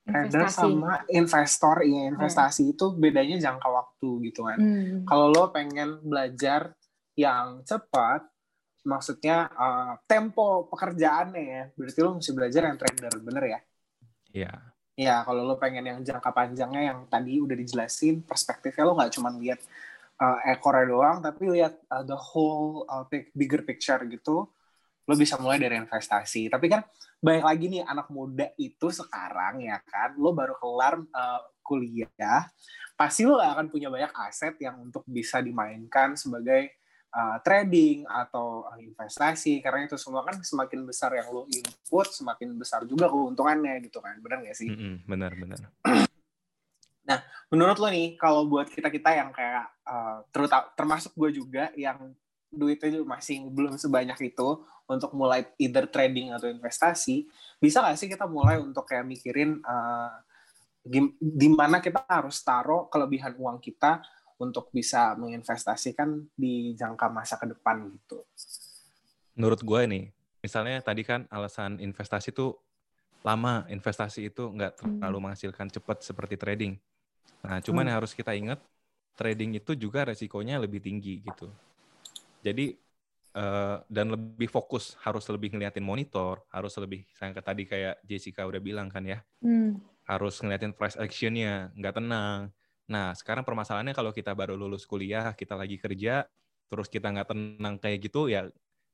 [0.07, 4.59] trader sama investor, ya investasi itu bedanya jangka waktu gitu kan.
[4.59, 5.03] Hmm.
[5.03, 6.71] Kalau lo pengen belajar
[7.19, 8.23] yang cepat,
[8.87, 13.61] maksudnya eh, tempo pekerjaannya ya, berarti lo mesti belajar yang trader, bener ya?
[14.31, 14.53] Iya.
[14.97, 19.29] Ya, kalau lo pengen yang jangka panjangnya yang tadi udah dijelasin, perspektifnya lo nggak cuma
[19.35, 19.61] lihat
[20.23, 24.49] uh, ekornya doang, tapi lihat uh, the whole uh, bigger picture gitu.
[25.07, 26.51] Lo bisa mulai dari investasi.
[26.51, 26.83] Tapi kan
[27.23, 32.47] banyak lagi nih anak muda itu sekarang ya kan, lo baru kelar uh, kuliah,
[32.99, 36.77] pasti lo gak akan punya banyak aset yang untuk bisa dimainkan sebagai
[37.16, 42.57] uh, trading atau uh, investasi karena itu semua kan semakin besar yang lo input semakin
[42.57, 44.69] besar juga keuntungannya gitu kan benar nggak sih
[45.05, 45.61] benar benar.
[47.53, 52.11] menurut lo nih kalau buat kita kita yang kayak uh, terutama termasuk gue juga yang
[52.50, 54.48] duitnya juga masih belum sebanyak itu
[54.87, 57.26] untuk mulai either trading atau investasi
[57.59, 60.14] bisa nggak sih kita mulai untuk kayak mikirin uh,
[61.18, 64.00] di mana kita harus taruh kelebihan uang kita
[64.38, 68.22] untuk bisa menginvestasikan di jangka masa ke depan gitu
[69.37, 70.04] Menurut gue nih,
[70.40, 72.56] misalnya tadi kan alasan investasi itu
[73.20, 76.80] lama, investasi itu nggak terlalu menghasilkan cepat seperti trading.
[77.44, 77.88] Nah, cuman Hmm.
[77.92, 78.64] yang harus kita ingat,
[79.12, 81.52] trading itu juga resikonya lebih tinggi gitu.
[82.46, 82.78] Jadi
[83.37, 88.62] eh, dan lebih fokus, harus lebih ngeliatin monitor, harus lebih, saya tadi kayak Jessica udah
[88.62, 89.76] bilang kan ya, Hmm.
[90.09, 92.40] harus ngeliatin price action-nya, nggak tenang.
[92.88, 96.24] Nah, sekarang permasalahannya kalau kita baru lulus kuliah, kita lagi kerja,
[96.70, 98.46] terus kita nggak tenang kayak gitu, ya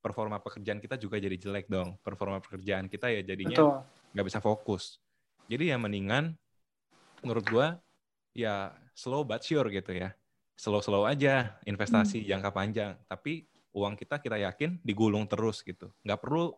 [0.03, 2.01] performa pekerjaan kita juga jadi jelek dong.
[2.03, 3.71] Performa pekerjaan kita ya jadinya betul
[4.17, 4.99] nggak bisa fokus.
[5.49, 6.35] Jadi ya mendingan,
[7.25, 7.69] menurut gua,
[8.37, 10.15] ya slow but sure gitu ya.
[10.57, 12.95] Slow-slow aja investasi jangka panjang.
[13.09, 15.91] Tapi uang kita kita yakin digulung terus gitu.
[16.05, 16.53] Nggak perlu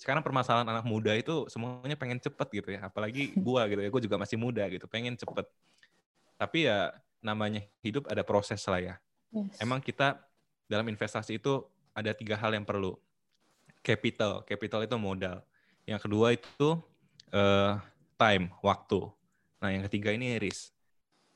[0.00, 2.88] sekarang permasalahan anak muda itu semuanya pengen cepet gitu ya.
[2.88, 5.44] Apalagi gua gitu ya, gua juga masih muda gitu, pengen cepet.
[6.40, 8.94] Tapi ya namanya hidup ada proses lah ya.
[9.28, 9.60] Yes.
[9.60, 10.16] Emang kita
[10.64, 11.60] dalam investasi itu
[11.92, 12.96] ada tiga hal yang perlu.
[13.84, 15.44] Capital, capital itu modal.
[15.84, 16.68] Yang kedua itu
[17.32, 17.72] eh,
[18.16, 19.00] time, waktu.
[19.60, 20.72] Nah yang ketiga ini risk.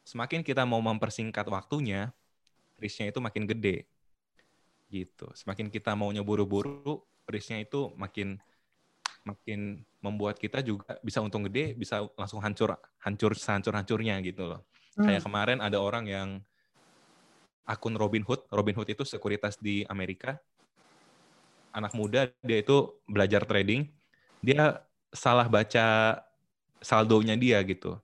[0.05, 2.13] Semakin kita mau mempersingkat waktunya,
[2.77, 3.89] risknya itu makin gede.
[4.93, 5.27] Gitu.
[5.33, 8.37] Semakin kita maunya buru-buru, risknya itu makin
[9.25, 14.61] makin membuat kita juga bisa untung gede, bisa langsung hancur, hancur hancur-hancurnya gitu loh.
[14.95, 16.29] Kayak kemarin ada orang yang
[17.65, 20.37] akun Robinhood, Robinhood itu sekuritas di Amerika.
[21.75, 23.91] Anak muda dia itu belajar trading,
[24.45, 26.21] dia salah baca
[26.79, 27.99] saldonya dia gitu.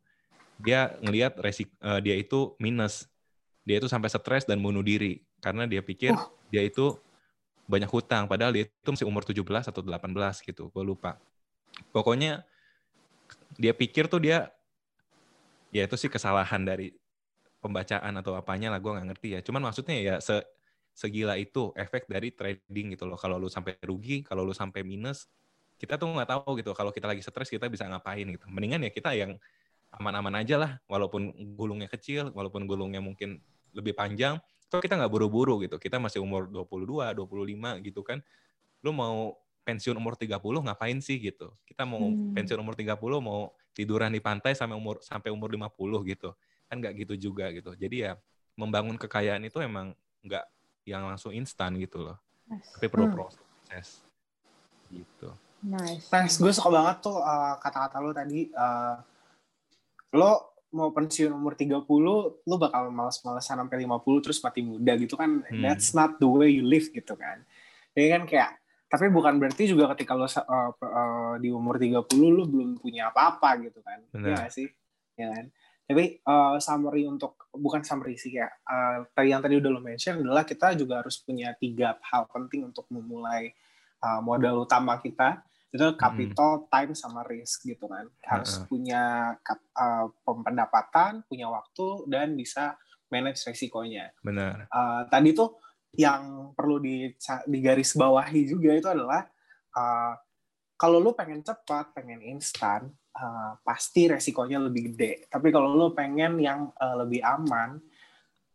[0.61, 3.09] Dia ngelihat resik eh, dia itu minus.
[3.65, 5.21] Dia itu sampai stres dan bunuh diri.
[5.41, 6.13] Karena dia pikir
[6.53, 6.97] dia itu
[7.71, 8.27] banyak hutang.
[8.27, 11.17] Padahal dia itu masih umur 17 atau 18 gitu, gue lupa.
[11.95, 12.43] Pokoknya
[13.55, 14.51] dia pikir tuh dia
[15.71, 16.91] ya itu sih kesalahan dari
[17.63, 18.83] pembacaan atau apanya lah.
[18.83, 19.41] Gue nggak ngerti ya.
[19.47, 20.43] Cuman maksudnya ya se
[20.91, 23.17] segila itu efek dari trading gitu loh.
[23.17, 25.31] Kalau lu sampai rugi kalau lu sampai minus
[25.79, 26.75] kita tuh nggak tahu gitu.
[26.75, 28.45] Kalau kita lagi stres kita bisa ngapain gitu.
[28.51, 29.39] Mendingan ya kita yang
[29.91, 33.43] aman-aman aja lah walaupun gulungnya kecil walaupun gulungnya mungkin
[33.75, 34.39] lebih panjang
[34.71, 38.23] toh kita nggak buru-buru gitu kita masih umur 22 25 gitu kan
[38.87, 39.35] lu mau
[39.67, 42.33] pensiun umur 30 ngapain sih gitu kita mau Hmm.
[42.39, 46.31] pensiun umur 30 mau tiduran di pantai sampai umur sampai umur 50 gitu
[46.71, 48.13] kan nggak gitu juga gitu jadi ya
[48.55, 49.91] membangun kekayaan itu emang
[50.23, 50.47] nggak
[50.87, 52.71] yang langsung instan gitu loh Nice.
[52.79, 53.15] tapi perlu Hmm.
[53.15, 54.07] proses
[54.91, 56.09] gitu Nice.
[56.09, 58.49] Nice, gue suka banget tuh uh, kata-kata lo tadi.
[58.57, 58.97] uh,
[60.15, 61.83] lo mau pensiun umur 30,
[62.47, 65.43] lo bakal males-malesan sampai 50 terus mati muda gitu kan.
[65.43, 65.63] Hmm.
[65.63, 67.43] That's not the way you live gitu kan.
[67.95, 68.51] Jadi kan kayak,
[68.87, 73.59] tapi bukan berarti juga ketika lo uh, uh, di umur 30 lo belum punya apa-apa
[73.67, 73.99] gitu kan.
[74.15, 74.71] Iya sih?
[75.19, 75.51] Ya kan?
[75.91, 80.23] Tapi uh, summary untuk, bukan summary sih ya, uh, tadi yang tadi udah lo mention
[80.23, 83.51] adalah kita juga harus punya tiga hal penting untuk memulai
[83.99, 88.11] uh, modal utama kita itu capital, time sama risk gitu kan.
[88.27, 88.67] Harus Heeh.
[88.67, 89.03] punya
[89.79, 92.75] uh, pendapatan, punya waktu dan bisa
[93.11, 94.15] manage resikonya.
[94.23, 95.59] benar Uh, tadi tuh
[95.99, 97.11] yang perlu di
[97.51, 99.27] digaris bawahi juga itu adalah
[99.75, 100.15] uh,
[100.81, 105.29] kalau lu pengen cepat, pengen instan, uh, pasti resikonya lebih gede.
[105.29, 107.77] Tapi kalau lu pengen yang uh, lebih aman,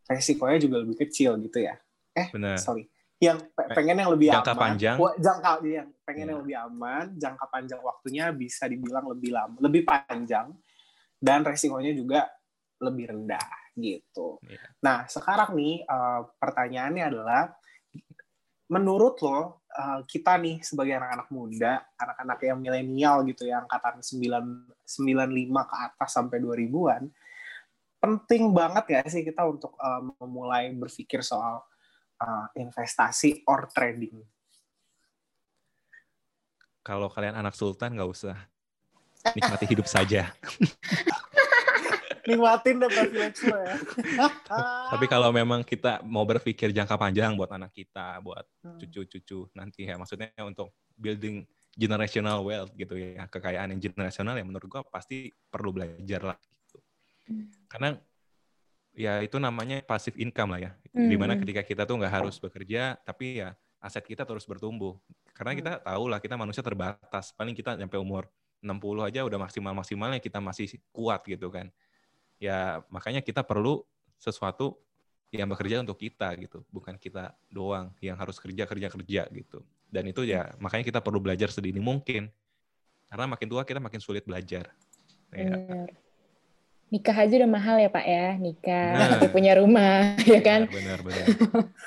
[0.09, 1.77] resikonya juga lebih kecil gitu ya.
[2.17, 2.89] Eh, benar sorry.
[3.15, 4.61] Yang pe- pengen yang lebih Jangka aman.
[4.75, 4.95] panjang.
[5.17, 6.31] Jangka yang pengen Iya.
[6.35, 10.51] yang lebih aman, jangka panjang waktunya bisa dibilang lebih lama, lebih panjang
[11.17, 12.27] dan resikonya juga
[12.83, 14.39] lebih rendah gitu.
[14.43, 14.59] Iya.
[14.83, 17.55] Nah, sekarang nih eh, pertanyaannya adalah
[18.67, 19.39] menurut lo
[19.71, 25.75] eh, kita nih sebagai anak-anak muda, anak-anak yang milenial gitu ya, angkatan 9 95 ke
[25.75, 27.03] atas sampai 2000-an,
[27.97, 31.63] penting banget ya sih kita untuk eh, memulai berpikir soal
[32.21, 34.23] eh, investasi or trading.
[36.85, 38.37] Kalau kalian anak sultan nggak usah
[39.33, 40.29] nikmati hidup saja.
[42.25, 43.77] Nikmatin deh privilege lo ya.
[44.93, 48.81] Tapi kalau memang kita mau berpikir jangka panjang buat anak kita, buat Hmm.
[48.81, 51.45] cucu-cucu nanti ya, maksudnya untuk building
[51.77, 56.81] generational wealth gitu ya, kekayaan yang generasional ya menurut gua pasti perlu belajar lah gitu.
[57.69, 57.93] Karena
[58.95, 61.43] ya itu namanya passive income lah ya, di mana Hmm.
[61.43, 63.53] ketika kita tuh nggak harus bekerja, tapi ya
[63.83, 64.97] aset kita terus bertumbuh.
[65.35, 68.31] Karena kita tahu lah kita manusia terbatas, paling kita sampai umur
[68.63, 71.69] 60 aja udah maksimal-maksimalnya kita masih kuat gitu kan.
[72.39, 73.83] Ya makanya kita perlu
[74.17, 74.79] sesuatu
[75.29, 79.59] yang bekerja untuk kita gitu, bukan kita doang yang harus kerja kerja kerja gitu.
[79.91, 82.31] Dan itu ya makanya kita perlu belajar sedini mungkin.
[83.11, 84.71] Karena makin tua kita makin sulit belajar.
[85.35, 85.85] Ya.
[86.85, 89.27] Nikah aja udah mahal ya Pak ya, nikah, Nah.
[89.27, 90.69] punya rumah, ya kan?
[90.69, 91.25] Benar, benar.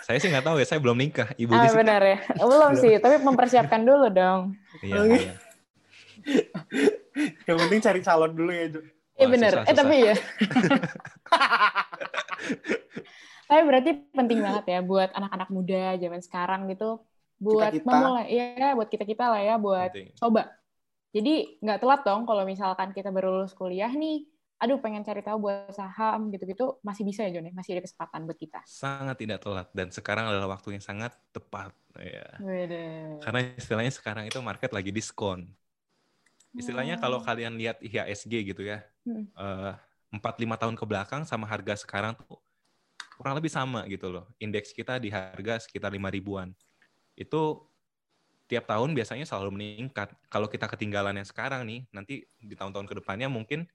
[0.02, 1.30] saya sih nggak tahu ya, saya belum nikah.
[1.34, 1.76] Ibu Ah sih.
[1.76, 4.58] benar ya, belum sih, tapi mempersiapkan dulu dong.
[4.82, 5.32] Iya, Oh, iya.
[7.46, 8.80] Yang penting cari calon dulu ya, Jo.
[9.14, 9.52] Iya benar.
[9.54, 9.76] Eh susah.
[9.76, 10.14] tapi ya.
[13.48, 17.00] tapi berarti penting banget ya buat anak-anak muda zaman sekarang gitu,
[17.38, 17.88] buat Kita-kita.
[17.88, 20.12] memulai, ya buat kita kita lah ya, buat Penting.
[20.14, 20.42] coba.
[21.08, 25.46] Jadi nggak telat dong kalau misalkan kita baru lulus kuliah nih, aduh pengen cari tahu
[25.46, 28.60] buat saham gitu-gitu, masih bisa ya Jon ya, masih ada kesempatan buat kita.
[28.66, 31.70] Sangat tidak telat dan sekarang adalah waktu yang sangat tepat.
[31.94, 32.26] Ya.
[32.42, 33.18] Wede.
[33.22, 35.46] Karena istilahnya sekarang itu market lagi diskon.
[36.58, 39.30] Istilahnya kalau kalian lihat IHSG gitu ya, Hmm.
[39.30, 39.72] eh,
[40.10, 42.40] empat lima tahun ke belakang sama harga sekarang tuh
[43.14, 44.26] kurang lebih sama gitu loh.
[44.42, 46.50] Indeks kita di harga sekitar lima ribuan.
[47.14, 47.66] Itu
[48.48, 50.08] tiap tahun biasanya selalu meningkat.
[50.32, 53.68] Kalau kita ketinggalan yang sekarang nih, nanti di tahun-tahun ke depannya mungkin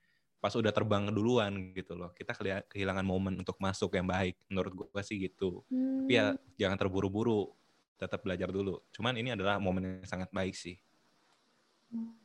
[0.44, 2.12] pas udah terbang duluan gitu loh.
[2.12, 2.36] Kita
[2.68, 4.36] kehilangan momen untuk masuk yang baik.
[4.52, 5.64] Menurut gue sih gitu.
[5.72, 6.04] Hmm.
[6.04, 7.48] Tapi ya jangan terburu-buru,
[7.96, 8.84] tetap belajar dulu.
[8.92, 10.76] Cuman ini adalah momen yang sangat baik sih.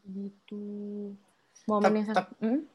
[0.02, 0.64] gitu.
[1.70, 2.26] Momen yang sangat...
[2.42, 2.66] Hmm?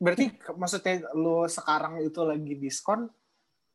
[0.00, 3.06] Berarti maksudnya lu sekarang itu lagi diskon,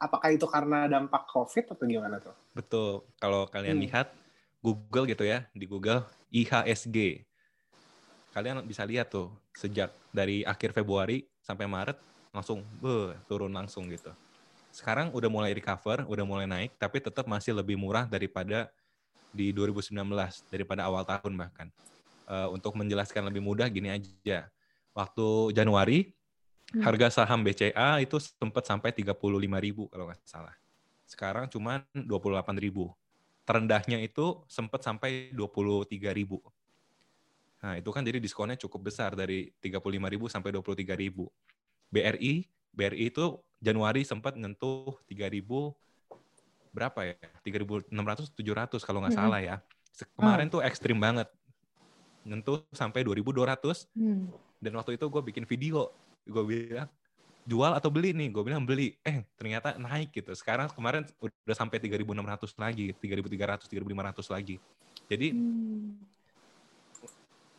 [0.01, 2.35] apakah itu karena dampak COVID atau gimana tuh?
[2.51, 3.05] Betul.
[3.21, 3.85] Kalau kalian Hmm.
[3.87, 4.07] lihat
[4.59, 7.23] Google gitu ya, di Google IHSG.
[8.35, 11.95] Kalian bisa lihat tuh sejak dari akhir Februari sampai Maret
[12.35, 14.11] langsung beuh, turun langsung gitu.
[14.75, 18.67] Sekarang udah mulai recover, udah mulai naik, tapi tetap masih lebih murah daripada
[19.31, 21.71] di 2019, daripada awal tahun bahkan.
[22.27, 24.51] Eh, untuk menjelaskan lebih mudah gini aja.
[24.91, 26.11] Waktu Januari
[26.73, 26.81] Hmm.
[26.81, 30.55] harga saham BCA itu sempat sampai 35.000 kalau nggak salah.
[31.05, 32.97] Sekarang cuma 28.000.
[33.45, 36.41] Terendahnya itu sempat sampai 23.000.
[37.65, 41.25] Nah, itu kan jadi diskonnya cukup besar dari 35.000 sampai 23.000.
[41.89, 45.73] BRI, BRI itu Januari sempat nyentuh 3.000
[46.69, 47.17] berapa ya?
[47.41, 47.89] 3.600
[48.37, 49.25] 700 kalau nggak Mm-mm.
[49.25, 49.55] salah ya.
[50.13, 51.25] Kemarin tuh ekstrim banget.
[52.21, 54.29] Nyentuh sampai 2.200 Hmm.
[54.61, 55.89] dan waktu itu gue bikin video
[56.25, 56.89] gue bilang
[57.45, 61.77] jual atau beli nih gue bilang beli eh ternyata naik gitu sekarang kemarin udah sampai
[61.77, 64.57] 3.600 lagi 3.300 3.500 lagi
[65.05, 66.14] jadi Hmm.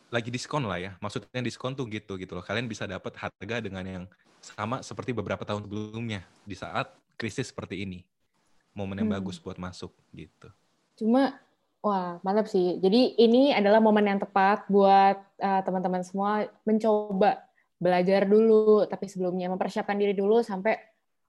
[0.07, 0.91] Lagi diskon lah ya.
[1.03, 2.43] Maksudnya diskon tuh gitu gitu loh.
[2.43, 4.03] Kalian bisa dapat harga dengan yang
[4.39, 8.05] sama seperti beberapa tahun sebelumnya di saat krisis seperti ini.
[8.77, 9.17] Momen yang Hmm.
[9.19, 10.47] bagus buat masuk gitu.
[11.01, 11.35] Cuma,
[11.81, 12.77] wah mantap sih.
[12.77, 17.41] Jadi ini adalah momen yang tepat buat uh, teman-teman semua mencoba
[17.77, 20.77] belajar dulu, tapi sebelumnya mempersiapkan diri dulu sampai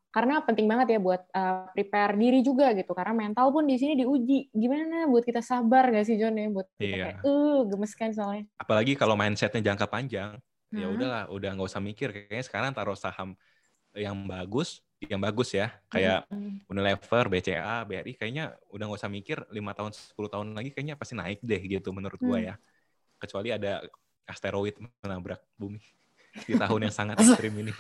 [0.08, 2.96] karena penting banget ya buat uh, prepare diri juga gitu.
[2.96, 4.48] Karena mental pun di sini diuji.
[4.50, 6.48] Gimana buat kita sabar gak sih John ya?
[6.48, 7.04] Buat kita Iya.
[7.12, 8.44] kayak, uh, gemes kan soalnya.
[8.56, 10.94] apalagi kalau mindsetnya jangka panjang ya Hmm.
[10.94, 13.32] udahlah udah nggak usah mikir kayaknya sekarang taruh saham
[13.92, 16.60] yang bagus yang bagus ya kayak Hmm.
[16.66, 21.14] Unilever, BCA, BRI kayaknya udah nggak usah mikir lima tahun 10 tahun lagi kayaknya pasti
[21.14, 22.48] naik deh gitu menurut gua Hmm.
[22.48, 22.54] ya.
[23.16, 23.80] Kecuali ada
[24.24, 25.80] asteroid menabrak bumi
[26.44, 27.72] di tahun yang sangat ekstrim ini.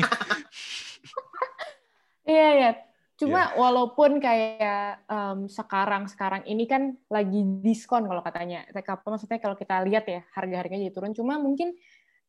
[2.28, 2.70] Iya, iya.
[3.18, 8.62] Cuma walaupun kayak em, sekarang-sekarang ini kan lagi diskon kalau katanya.
[8.70, 11.12] Apa maksudnya kalau kita lihat ya harga-harganya jadi turun.
[11.16, 11.74] Cuma mungkin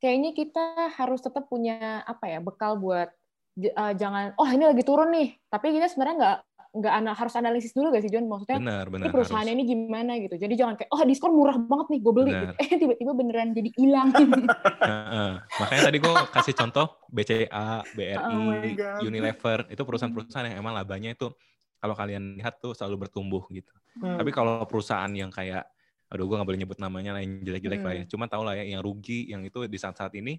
[0.01, 3.11] kayaknya kita harus tetap punya apa ya bekal buat
[3.59, 5.35] eh, jangan oh ini lagi turun nih.
[5.51, 6.37] Tapi kita sebenarnya nggak
[6.69, 8.29] nggak ana- harus analisis dulu gak sih John?
[8.29, 9.05] Maksudnya Benar, ini benar.
[9.09, 9.65] perusahaannya harus.
[9.65, 10.35] ini gimana gitu.
[10.37, 12.31] Jadi jangan kayak oh diskon murah banget nih gue beli.
[12.31, 12.53] Gitu.
[12.61, 14.09] Eh tiba-tiba beneran jadi hilang.
[14.89, 15.31] Heeh.
[15.41, 19.01] Makanya tadi gue kasih contoh BCA, BRI, Oh.
[19.01, 21.33] Unilever itu perusahaan-perusahaan yang emang labanya itu
[21.79, 23.71] kalau kalian lihat tuh selalu bertumbuh gitu.
[23.97, 24.21] Hmm.
[24.21, 25.65] Tapi kalau perusahaan yang kayak,
[26.05, 28.03] aduh gue nggak boleh nyebut namanya lah yang jelek-jelek lah ya.
[28.05, 28.11] Hmm.
[28.11, 30.37] Cuma tau lah ya yang rugi, yang itu di saat-saat ini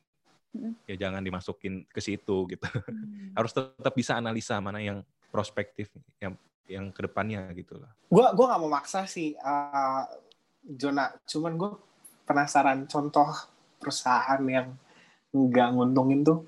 [0.51, 0.75] Hmm.
[0.83, 2.66] ya jangan dimasukin ke situ gitu.
[2.66, 3.31] Hmm.
[3.38, 5.88] Harus tetap bisa analisa mana yang prospektif,
[6.19, 6.35] yang
[6.66, 7.90] yang ke depannya gitu lah.
[8.07, 10.07] gue gue nggak mau maksa sih uh,
[10.62, 11.71] Jona cuman gue
[12.23, 13.27] penasaran contoh
[13.75, 14.71] perusahaan yang
[15.31, 16.47] nggak nguntungin tuh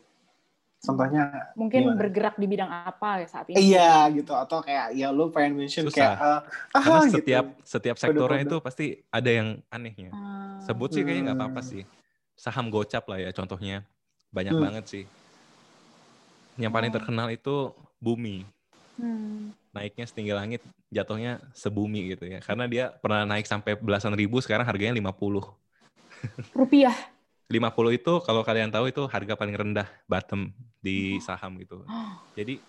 [0.78, 1.98] contohnya Mungkin Gimana?
[1.98, 3.58] bergerak di bidang apa ya saat ini?
[3.64, 5.94] iya gitu atau kayak ya lu pengen mention Susah.
[5.94, 6.40] kayak uh,
[6.72, 7.14] Karena ah, gitu.
[7.18, 10.10] setiap setiap sektornya itu pasti ada yang anehnya.
[10.12, 10.58] Ah.
[10.60, 11.70] Sebut sih kayaknya nggak apa-apa Hmm.
[11.70, 11.82] sih.
[12.34, 13.86] Saham gocap lah ya contohnya.
[14.30, 14.62] Banyak Hmm.
[14.66, 15.04] banget sih.
[16.54, 16.94] Yang paling Oh.
[16.94, 17.54] terkenal itu
[17.98, 18.42] bumi.
[19.02, 19.50] Hmm.
[19.74, 20.62] Naiknya setinggi langit,
[20.94, 22.38] jatuhnya sebumi gitu ya.
[22.38, 25.42] Karena dia pernah naik sampai belasan ribu, sekarang harganya 50.
[26.54, 26.94] Rupiah.
[27.50, 31.84] 50 itu kalau kalian tahu itu harga paling rendah bottom di saham gitu.
[32.38, 32.62] Jadi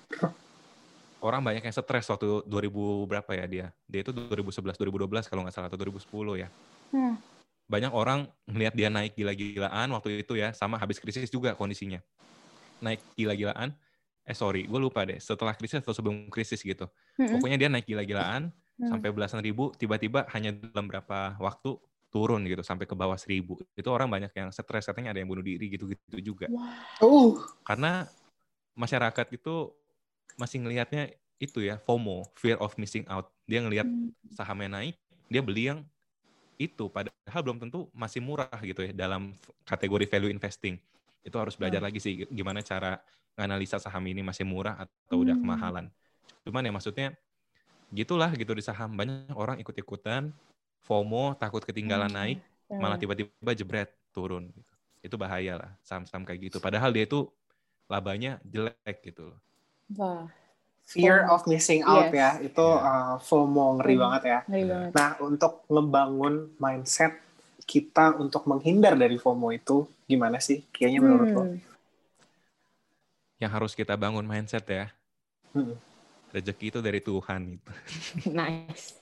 [1.24, 3.68] orang banyak yang stres waktu 2000 berapa ya dia?
[3.88, 6.50] Dia itu 2011 2012 kalau nggak salah atau 2010 ya.
[6.92, 7.16] Hmm.
[7.72, 12.04] Banyak orang ngelihat dia naik gila-gilaan waktu itu ya, sama habis krisis juga kondisinya.
[12.84, 13.72] Naik gila-gilaan.
[14.24, 15.20] Eh sorry, gue lupa deh.
[15.20, 16.88] Setelah krisis atau sebelum krisis gitu.
[17.18, 17.28] Hmm.
[17.28, 18.90] Pokoknya dia naik gila-gilaan Hmm.
[18.90, 21.78] sampai belasan ribu, tiba-tiba hanya dalam berapa waktu
[22.10, 23.60] turun gitu sampai ke bawah seribu.
[23.78, 26.50] Itu orang banyak yang stres, katanya ada yang bunuh diri gitu-gitu juga.
[27.02, 27.34] uh
[27.64, 28.08] Karena
[28.76, 29.72] masyarakat itu
[30.40, 33.32] masih ngelihatnya itu ya FOMO, fear of missing out.
[33.50, 34.10] Dia ngelihat Hmm.
[34.34, 34.96] sahamnya naik,
[35.32, 35.80] dia beli yang
[36.62, 39.34] itu padahal belum tentu masih murah gitu ya dalam
[39.68, 40.78] kategori value investing.
[41.26, 43.02] Itu harus belajar lagi sih gimana cara
[43.34, 45.44] nganalisa saham ini masih murah atau udah Hmm.
[45.44, 45.86] kemahalan.
[46.44, 47.08] Cuman ya maksudnya
[47.90, 50.34] gitulah gitu di saham banyak orang ikut-ikutan
[50.82, 52.20] FOMO takut ketinggalan Hmm.
[52.20, 52.38] naik
[52.72, 54.72] malah tiba-tiba jebret turun gitu.
[55.04, 56.58] Itu bahaya lah saham-saham kayak gitu.
[56.58, 57.30] Padahal dia itu
[57.86, 59.40] labanya jelek gitu loh.
[59.94, 60.26] Wah,
[60.82, 61.34] fear FOMO.
[61.34, 62.16] of missing out Yes.
[62.16, 62.82] ya itu Iya.
[62.82, 64.04] uh, FOMO ngeri FOMO.
[64.04, 64.90] banget ya ngeri banget.
[64.92, 67.14] nah untuk ngebangun mindset
[67.64, 71.60] kita untuk menghindar dari FOMO itu gimana sih kayaknya menurut lo Hmm.
[73.44, 74.88] Yang harus kita bangun mindset ya.
[75.52, 75.76] Hmm.
[76.32, 77.72] Rezeki itu dari Tuhan gitu.
[78.40, 78.98] Nice.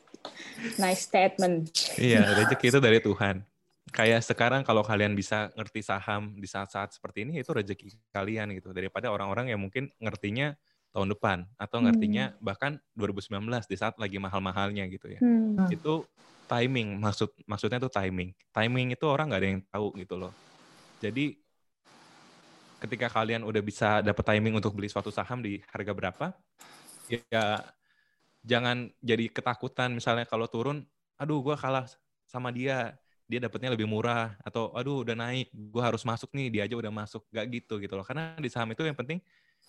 [0.77, 1.69] Nice statement.
[1.97, 3.45] Iya, rezeki itu dari Tuhan.
[3.91, 8.73] Kayak sekarang kalau kalian bisa ngerti saham di saat-saat seperti ini, itu rezeki kalian gitu.
[8.73, 10.57] Daripada orang-orang yang mungkin ngertinya
[10.91, 11.47] tahun depan.
[11.55, 15.19] Atau ngertinya bahkan 2019 di saat lagi mahal-mahalnya gitu ya.
[15.23, 15.71] Hmm.
[15.71, 16.05] Itu
[16.51, 18.35] timing, maksud maksudnya itu timing.
[18.51, 20.35] Timing itu orang nggak ada yang tahu gitu loh.
[20.99, 21.39] Jadi
[22.81, 26.25] ketika kalian udah bisa dapat timing untuk beli suatu saham di harga berapa,
[27.07, 27.21] ya
[28.41, 30.83] jangan jadi ketakutan misalnya kalau turun,
[31.21, 31.85] aduh gua kalah
[32.25, 32.97] sama dia,
[33.29, 36.89] dia dapatnya lebih murah atau aduh udah naik, gua harus masuk nih, dia aja udah
[36.89, 38.05] masuk, gak gitu gitu loh.
[38.05, 39.21] Karena di saham itu yang penting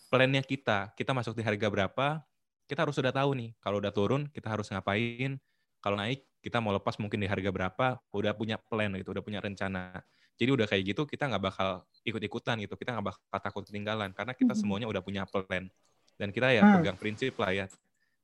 [0.09, 2.25] plannya kita, kita masuk di harga berapa,
[2.69, 5.37] kita harus sudah tahu nih, kalau udah turun kita harus ngapain,
[5.85, 9.39] kalau naik kita mau lepas mungkin di harga berapa, udah punya plan gitu, udah punya
[9.45, 10.01] rencana.
[10.41, 11.69] Jadi udah kayak gitu kita nggak bakal
[12.03, 15.71] ikut-ikutan gitu, kita nggak bakal takut ketinggalan karena kita semuanya udah punya plan
[16.19, 16.81] dan kita ya Hmm.
[16.81, 17.67] pegang prinsip lah ya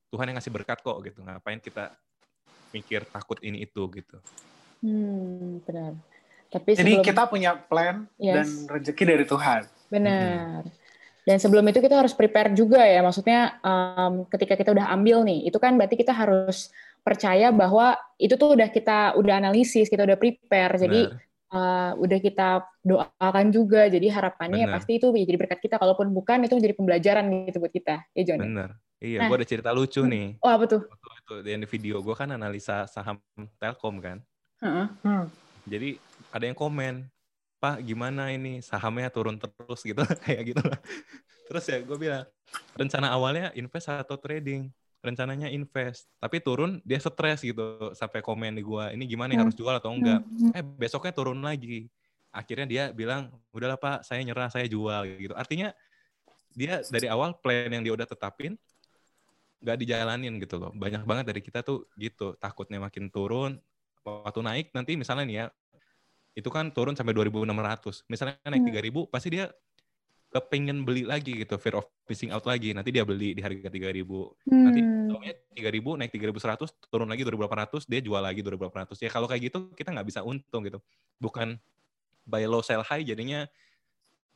[0.08, 1.94] Tuhan yang ngasih berkat kok gitu, ngapain kita
[2.72, 4.16] mikir takut ini itu gitu.
[4.80, 5.92] Hmm, benar.
[6.48, 8.34] Tapi jadi sebelum kita punya plan Yes.
[8.34, 9.60] dan rezeki dari Tuhan
[9.92, 10.64] benar.
[11.28, 13.04] Dan sebelum itu kita harus prepare juga ya.
[13.04, 16.72] Maksudnya em, ketika kita udah ambil nih, itu kan berarti kita harus
[17.04, 20.80] percaya bahwa itu tuh udah kita udah analisis, kita udah prepare.
[20.80, 21.20] Jadi Benar.
[21.48, 22.48] Eh, udah kita
[22.84, 23.88] doakan juga.
[23.88, 25.76] Jadi harapannya ya pasti itu jadi berkat kita.
[25.80, 28.04] Kalaupun bukan itu menjadi pembelajaran gitu buat kita.
[28.12, 28.40] Ya John.
[28.44, 28.70] Bener.
[28.98, 29.26] Iya, Nah.
[29.30, 30.10] gue ada cerita lucu Hmm.
[30.10, 30.26] nih.
[30.42, 30.82] Oh apa tuh?
[30.82, 33.22] Waktu itu di video gue kan analisa saham
[33.62, 34.18] Telkom kan.
[34.58, 34.86] Heeh.
[35.06, 35.24] Hmm.
[35.70, 36.02] Jadi
[36.34, 37.06] ada yang komen,
[37.62, 40.78] Pak gimana ini sahamnya turun terus gitu, kayak gitu lah.
[41.46, 42.26] Terus ya gue bilang,
[42.74, 44.70] rencana awalnya invest atau trading?
[44.98, 49.44] Rencananya invest, tapi turun dia stres gitu sampai komen di gue, ini gimana ya, Hmm.
[49.46, 50.26] harus jual atau enggak?
[50.26, 50.50] Hmm.
[50.58, 51.86] Eh besoknya turun lagi.
[52.34, 55.34] Akhirnya dia bilang, udahlah Pak, saya nyerah, saya jual gitu.
[55.38, 55.70] Artinya
[56.50, 58.58] dia dari awal plan yang dia udah tetapin
[59.62, 60.70] nggak dijalanin gitu loh.
[60.74, 63.58] Banyak banget dari kita tuh gitu, takutnya makin turun,
[64.02, 65.46] waktu naik nanti misalnya nih ya,
[66.34, 68.02] itu kan turun sampai 2.600.
[68.10, 68.70] Misalnya naik Hmm.
[68.70, 69.46] 3.000, pasti dia
[70.28, 72.76] kepengen beli lagi gitu, fear of missing out lagi.
[72.76, 74.36] Nanti dia beli di harga 3.000.
[74.44, 75.08] Nanti Hmm.
[75.08, 79.00] taunya 3.000, naik 3.100, turun lagi 2.800, dia jual lagi 2.800.
[79.00, 80.78] Ya kalau kayak gitu kita nggak bisa untung gitu.
[81.16, 81.56] Bukan
[82.28, 83.48] buy low sell high jadinya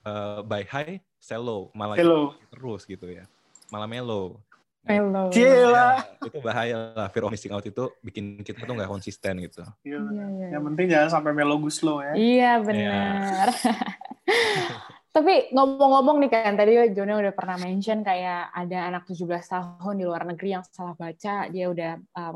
[0.02, 3.28] eh, buy high sell low malah hello terus gitu ya
[3.68, 4.40] malah mellow
[4.82, 5.30] Hello.
[5.30, 6.02] Gila.
[6.02, 7.06] Ya, itu bahaya lah.
[7.06, 9.62] Fear of missing out itu bikin kita tuh nggak konsisten gitu.
[9.86, 10.10] Gila.
[10.10, 10.46] Iya, iya.
[10.58, 12.18] Yang penting jangan sampai melo guslo ya.
[12.18, 13.46] Iya benar.
[15.12, 20.04] Tapi ngomong-ngomong nih kan tadi Joni udah pernah mention kayak ada anak 17 tahun di
[20.08, 22.32] luar negeri yang salah baca, dia udah uh,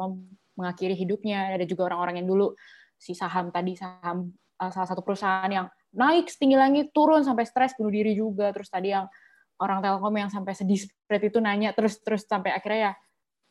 [0.60, 1.56] mengakhiri hidupnya.
[1.56, 2.52] Ada juga orang-orang yang dulu
[3.00, 4.28] si saham tadi saham
[4.60, 8.52] uh, salah satu perusahaan yang naik setinggi langit turun sampai stres bunuh diri juga.
[8.52, 9.08] Terus tadi yang
[9.56, 12.94] orang Telkom yang sampai sedih seperti itu nanya terus terus sampai akhirnya ya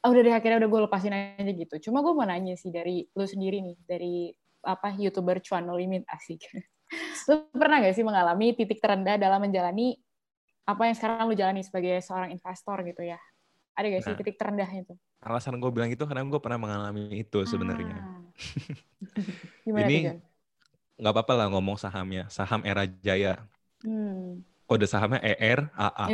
[0.05, 1.89] oh, udah deh akhirnya udah gue lepasin aja gitu.
[1.89, 4.29] Cuma gue mau nanya sih dari lu sendiri nih dari
[4.61, 6.45] apa youtuber cuan no limit asik.
[7.29, 9.97] lu pernah gak sih mengalami titik terendah dalam menjalani
[10.65, 13.19] apa yang sekarang lu jalani sebagai seorang investor gitu ya?
[13.75, 14.19] Ada gak sih Nah.
[14.19, 14.95] titik terendahnya itu?
[15.25, 17.97] Alasan gue bilang itu karena gue pernah mengalami itu sebenarnya.
[17.97, 18.21] Ah.
[19.65, 20.21] Gimana Ini?
[20.95, 22.29] Nggak apa-apa lah ngomong sahamnya.
[22.31, 23.43] Saham era jaya.
[23.83, 24.45] Hmm.
[24.65, 26.07] Kode sahamnya ER AA.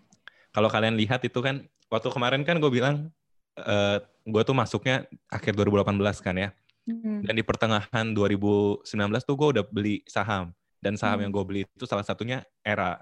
[0.54, 3.12] Kalau kalian lihat itu kan, waktu kemarin kan gue bilang,
[3.56, 6.48] eh gue tuh masuknya akhir 2018 kan ya.
[6.86, 7.22] Hmm.
[7.22, 10.50] Dan di pertengahan 2019 tuh gue udah beli saham.
[10.82, 11.30] Dan saham Hmm.
[11.30, 12.98] yang gue beli itu salah satunya ERA.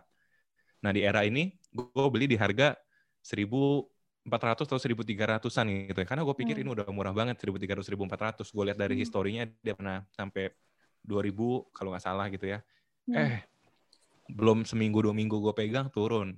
[0.84, 2.76] Nah di ERA ini gue beli di harga
[3.24, 6.06] 1.400 atau 1.300-an gitu ya.
[6.08, 6.62] Karena gue pikir Hmm.
[6.64, 8.52] ini udah murah banget, 1.300, 1.400.
[8.52, 9.02] Gue lihat dari Hmm.
[9.04, 10.52] historinya dia pernah sampai
[11.00, 12.60] 2.000 kalau nggak salah gitu ya.
[13.08, 13.16] Hmm.
[13.16, 13.34] Eh,
[14.30, 16.36] belum seminggu dua minggu gue pegang turun.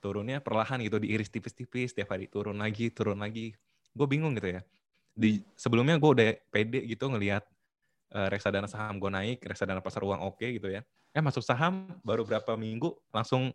[0.00, 3.52] Turunnya perlahan gitu, diiris tipis-tipis, tiap hari turun lagi, turun lagi.
[3.92, 4.62] Gue bingung gitu ya.
[5.20, 7.44] Di sebelumnya gue udah pede gitu ngelihat
[8.16, 10.80] eh, reksadana saham gue naik, reksadana pasar uang oke gitu ya.
[11.12, 13.52] Eh masuk saham baru berapa minggu langsung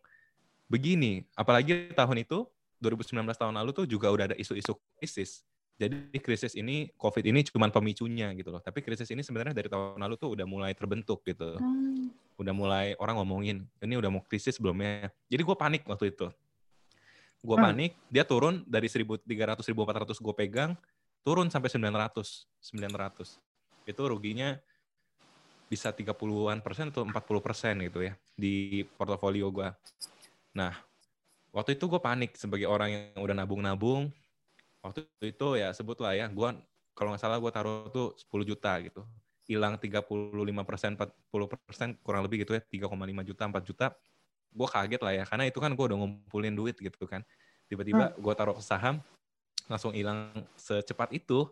[0.70, 1.26] begini.
[1.34, 2.46] Apalagi tahun itu
[2.78, 5.42] 2019 tahun lalu tuh juga udah ada isu-isu krisis.
[5.76, 8.64] Jadi krisis ini, COVID ini cuma pemicunya gitu loh.
[8.64, 12.12] Tapi krisis ini sebenarnya dari tahun lalu tuh udah mulai terbentuk gitu Hmm.
[12.36, 16.28] udah mulai orang ngomongin ini udah mau krisis belumnya jadi gue panik waktu itu
[17.40, 17.72] gue Hmm.
[17.72, 19.24] panik dia turun dari 1300
[19.64, 20.76] 1400 gue pegang
[21.26, 23.42] turun sampai 900 900
[23.90, 24.62] itu ruginya
[25.66, 29.70] bisa 30-an persen atau 40 persen gitu ya di portofolio gue
[30.54, 30.78] nah
[31.56, 34.12] waktu itu gue panik sebagai orang yang udah nabung-nabung.
[34.84, 36.50] Waktu itu ya sebutlah ya gue
[36.94, 39.08] kalau nggak salah gue taruh tuh 10 juta gitu.
[39.48, 40.12] Hilang 35
[40.68, 43.86] persen, 40 persen kurang lebih gitu ya, 3,5 juta, 4 juta.
[44.52, 47.22] Gue kaget lah ya, karena itu kan gue udah ngumpulin duit gitu kan.
[47.70, 49.02] Tiba-tiba gue taruh ke saham,
[49.70, 51.50] langsung hilang secepat itu.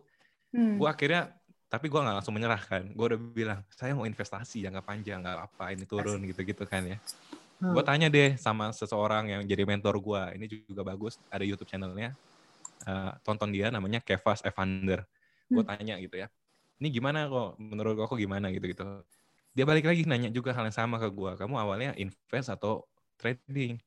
[0.54, 0.78] Hmm.
[0.78, 1.34] Gue akhirnya,
[1.66, 2.84] tapi gue nggak langsung menyerah kan.
[2.94, 6.98] Gue udah bilang, saya mau investasi jangka panjang, nggak apa ini turun gitu-gitu kan ya.
[7.62, 7.74] Hmm.
[7.74, 12.14] Gue tanya deh sama seseorang yang jadi mentor gue, ini juga bagus, ada YouTube channelnya.
[12.84, 15.06] Eh, tonton dia namanya Kevas Evander.
[15.50, 16.28] Gue tanya gitu ya
[16.82, 18.84] ini gimana kok menurut kok gimana gitu gitu
[19.54, 22.82] dia balik lagi nanya juga hal yang sama ke gua kamu awalnya invest atau
[23.16, 23.78] trading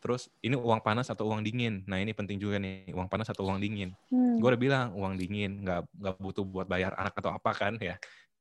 [0.00, 1.82] terus ini uang panas atau uang dingin?
[1.88, 3.92] Nah ini penting juga nih uang panas atau uang dingin?
[4.12, 4.38] Hmm.
[4.38, 7.96] gue udah bilang uang dingin nggak nggak butuh buat bayar anak atau apa kan ya.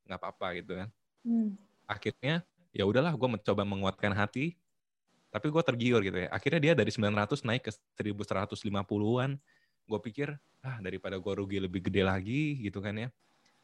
[0.06, 0.90] Nggak apa-apa gitu kan.
[1.26, 1.58] Hmm.
[1.90, 4.54] akhirnya ya udahlah gue mencoba menguatkan hati
[5.34, 6.32] tapi gue tergiur gitu ya.
[6.32, 9.36] Akhirnya dia dari 900 naik ke 1150-an
[9.86, 10.32] gue pikir
[10.66, 13.10] ah daripada gue rugi lebih gede lagi gitu kan ya.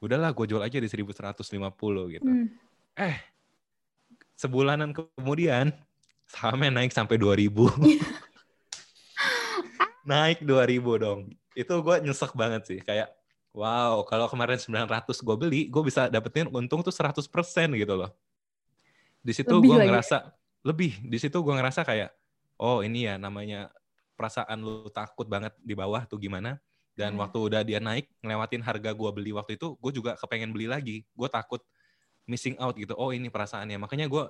[0.04, 2.28] Udahlah gue jual aja di 1150 gitu.
[2.28, 2.48] Hmm.
[3.00, 3.18] eh
[4.36, 5.70] sebulanan kemudian
[6.32, 7.52] sahamnya naik sampai 2000
[10.08, 11.30] naik 2000 dong.
[11.52, 13.12] Itu gue nyesek banget sih kayak
[13.52, 17.28] wow kalau kemarin 900 gue beli gue bisa dapetin untung tuh 100%
[17.76, 18.10] gitu loh.
[19.22, 20.32] Di situ gue ngerasa
[20.64, 22.10] lebih di situ gue ngerasa kayak
[22.58, 23.70] oh ini ya namanya
[24.16, 26.58] perasaan lu takut banget di bawah tuh gimana.
[26.92, 27.24] Dan Hmm.
[27.24, 31.04] waktu udah dia naik ngelewatin harga gue beli waktu itu gue juga kepengen beli lagi.
[31.14, 31.62] Gue takut
[32.30, 32.96] missing out gitu.
[32.96, 33.82] Oh ini perasaannya.
[33.82, 34.24] Makanya gue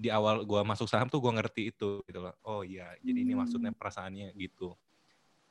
[0.00, 3.36] di awal gue masuk saham tuh gue ngerti itu gitu loh oh iya jadi ini
[3.36, 3.44] Hmm.
[3.44, 4.72] maksudnya perasaannya gitu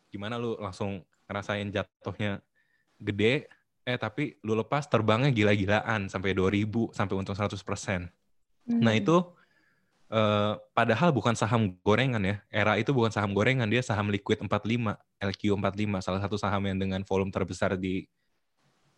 [0.10, 2.42] gimana lu langsung ngerasain jatuhnya
[2.98, 3.46] gede
[3.86, 8.10] eh tapi lu lepas terbangnya gila-gilaan sampai 2000 sampai untung 100%.
[8.70, 9.02] Nah, Hmm.
[9.02, 9.18] itu
[10.10, 12.42] eh, padahal bukan saham gorengan ya.
[12.50, 17.02] Era itu bukan saham gorengan, dia saham liquid 45, LQ45, salah satu saham yang dengan
[17.06, 18.06] volume terbesar di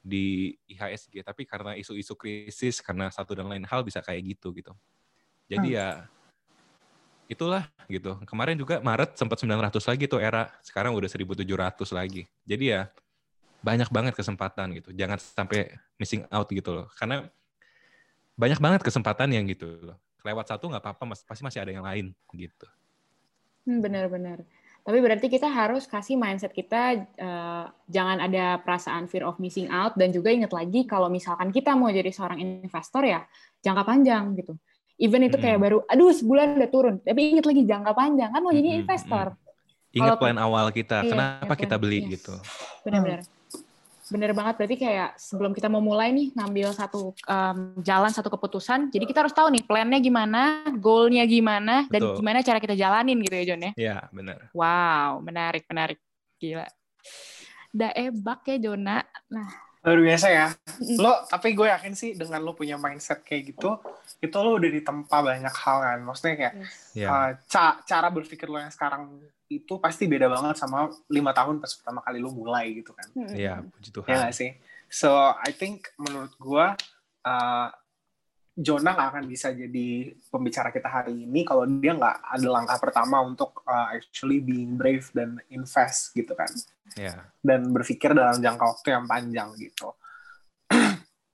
[0.04, 1.24] di IHSG.
[1.24, 4.72] Tapi karena isu-isu krisis, karena satu dan lain hal bisa kayak gitu gitu.
[5.52, 6.08] Jadi ya
[7.28, 8.16] itulah gitu.
[8.24, 12.24] Kemarin juga Maret sempat 900 lagi tuh era, sekarang udah 1700 lagi.
[12.48, 12.88] Jadi ya
[13.60, 14.96] banyak banget kesempatan gitu.
[14.96, 16.88] Jangan sampai missing out gitu loh.
[16.96, 17.28] Karena
[18.40, 20.00] banyak banget kesempatan yang gitu loh.
[20.24, 22.68] Lewat satu nggak apa-apa, mas, pasti masih ada yang lain gitu.
[23.68, 24.48] Hmm, benar-benar.
[24.82, 29.94] Tapi berarti kita harus kasih mindset kita eh, jangan ada perasaan fear of missing out
[29.94, 33.22] dan juga ingat lagi kalau misalkan kita mau jadi seorang investor ya
[33.62, 34.58] jangka panjang gitu.
[35.02, 35.66] Even itu kayak Mm-mm.
[35.66, 39.34] baru, aduh sebulan udah turun, tapi ingat lagi jangka panjang kan mau jadi Mm-mm, investor.
[39.98, 42.10] Ingat plan awal kita, Iya, kenapa kita plan, beli yes.
[42.22, 42.34] gitu.
[42.86, 43.22] Benar-benar.
[44.12, 48.92] Bener banget, berarti kayak sebelum kita mau mulai nih ngambil satu em, jalan, satu keputusan,
[48.94, 52.16] jadi kita harus tahu nih plannya gimana, goalnya gimana, dan Betul.
[52.22, 53.72] gimana cara kita jalanin gitu ya John ya.
[53.80, 54.54] Ya, benar.
[54.54, 55.98] Wow, menarik, menarik.
[56.38, 56.68] Gila.
[57.72, 59.00] Daebak ya Jona.
[59.32, 59.50] Nah,
[59.82, 60.54] Luar biasa ya.
[61.02, 63.82] Lo, tapi gue yakin sih dengan lo punya mindset kayak gitu,
[64.22, 66.00] itu lo udah ditempa banyak hal kan.
[66.02, 66.54] Maksudnya kayak
[66.94, 67.08] Ya.
[67.10, 69.18] uh, ca- cara berpikir lo yang sekarang
[69.50, 73.08] itu pasti beda banget sama lima tahun pas pertama kali lo mulai gitu kan.
[73.34, 74.16] Ya, puji Ya Tuhan.
[74.22, 74.52] nggak sih?
[74.88, 76.66] So, I think menurut gue,
[77.24, 77.68] uh,
[78.52, 79.88] Jonah nggak akan bisa jadi
[80.28, 85.08] pembicara kita hari ini kalau dia nggak ada langkah pertama untuk uh, actually being brave
[85.12, 86.52] dan invest gitu kan.
[86.94, 87.32] Ya.
[87.40, 89.96] Dan berpikir dalam jangka waktu yang panjang gitu.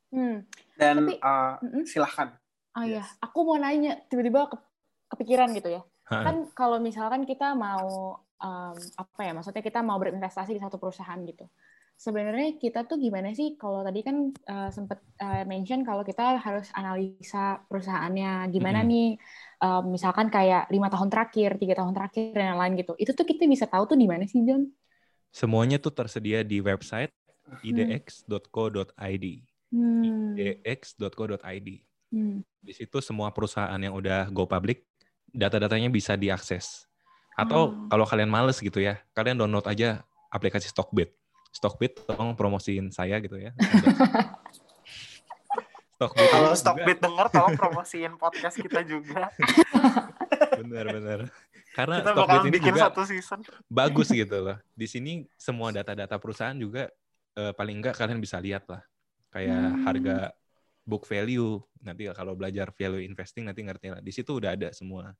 [0.07, 0.39] Hmm.
[0.73, 2.31] Dan Tapi- uh, silahkan.
[2.77, 3.09] Oh Yes.
[3.25, 4.61] aku mau nanya, tiba-tiba ke-
[5.09, 5.81] kepikiran gitu ya.
[6.13, 10.77] Ha, Kan kalau misalkan kita mau em, apa ya, maksudnya kita mau berinvestasi di satu
[10.77, 11.49] perusahaan gitu.
[11.97, 13.57] Sebenarnya kita tuh gimana sih?
[13.57, 18.91] Kalau tadi kan eh, sempat eh, mention kalau kita harus analisa perusahaannya, gimana Mm-mm.
[18.93, 19.09] nih?
[19.57, 22.93] em, misalkan kayak lima tahun terakhir, tiga tahun terakhir dan yang lain gitu.
[23.01, 24.69] Itu tuh kita bisa tahu tuh di mana sih, John?
[25.33, 27.09] Semuanya tuh tersedia di website
[27.65, 29.25] idx.co.id.
[29.73, 30.03] Hmm.
[30.37, 31.86] idx.co.id.
[32.07, 32.39] Hmm.
[32.59, 34.83] Di situ semua perusahaan yang udah go public,
[35.29, 36.87] data-datanya bisa diakses.
[37.33, 37.87] Atau Oh.
[37.87, 41.13] kalau kalian males gitu ya, kalian download aja aplikasi Stockbit.
[41.49, 43.51] Stockbit tolong promosiin saya gitu ya.
[45.97, 49.33] Stockbit Kalau juga- Stockbit denger, tolong promosiin podcast kita juga.
[50.61, 51.29] Bener-bener.
[51.73, 53.39] Karena kita Stockbit bakal ini bikin juga satu season.
[53.67, 54.57] bagus gitu loh.
[54.73, 56.89] Di sini semua data-data perusahaan juga
[57.33, 58.81] eh, paling enggak kalian bisa lihat lah.
[59.29, 59.81] Kayak Hmm.
[59.85, 60.17] harga
[60.87, 61.59] book value.
[61.83, 63.99] Nanti kalau belajar value investing nanti ngerti lah.
[63.99, 65.11] Di situ udah ada semua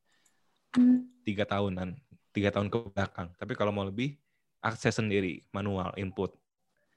[1.28, 2.00] tiga tahunan,
[2.32, 3.28] tiga tahun ke belakang.
[3.36, 4.16] Tapi kalau mau lebih,
[4.64, 6.32] akses sendiri, manual, input,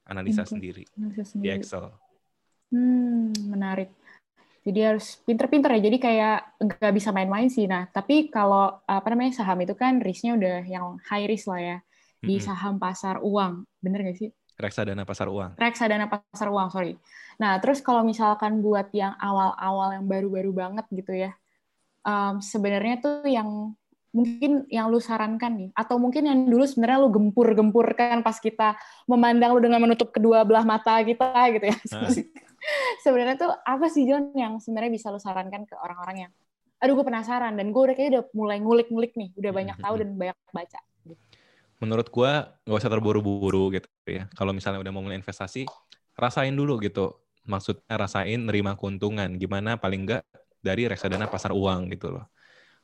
[0.07, 0.53] analisa Input.
[0.55, 1.59] sendiri Bisa di sendiri.
[1.59, 1.91] Excel.
[2.71, 3.91] Hmm, menarik.
[4.61, 5.81] Jadi harus pinter-pinter ya.
[5.89, 7.65] Jadi kayak nggak bisa main-main sih.
[7.65, 11.79] Nah, tapi kalau apa namanya saham itu kan risknya udah yang high risk lah ya
[12.21, 13.65] di saham pasar uang.
[13.81, 14.31] Bener nggak sih?
[14.61, 15.57] Reksadana pasar uang.
[15.57, 16.95] Reksadana pasar uang, sorry.
[17.41, 21.33] Nah, terus kalau misalkan buat yang awal-awal yang baru-baru banget gitu ya,
[22.05, 23.73] em, sebenarnya tuh yang
[24.11, 28.77] mungkin yang lu sarankan nih, atau mungkin yang dulu sebenarnya lu gempur-gempurkan pas kita
[29.09, 31.77] memandang lu dengan menutup kedua belah mata kita gitu ya.
[31.97, 32.11] Nah,
[33.05, 36.33] sebenarnya tuh apa sih John yang sebenarnya bisa lu sarankan ke orang-orang yang
[36.81, 40.09] aduh gue penasaran dan gue udah kayak udah mulai ngulik-ngulik nih udah banyak tahu dan
[40.17, 40.81] banyak baca
[41.81, 44.29] menurut gua nggak usah terburu-buru gitu ya.
[44.37, 45.65] Kalau misalnya udah mau mulai investasi,
[46.15, 47.17] rasain dulu gitu.
[47.49, 49.33] Maksudnya rasain nerima keuntungan.
[49.41, 50.23] Gimana paling enggak
[50.61, 52.29] dari reksadana pasar uang gitu loh.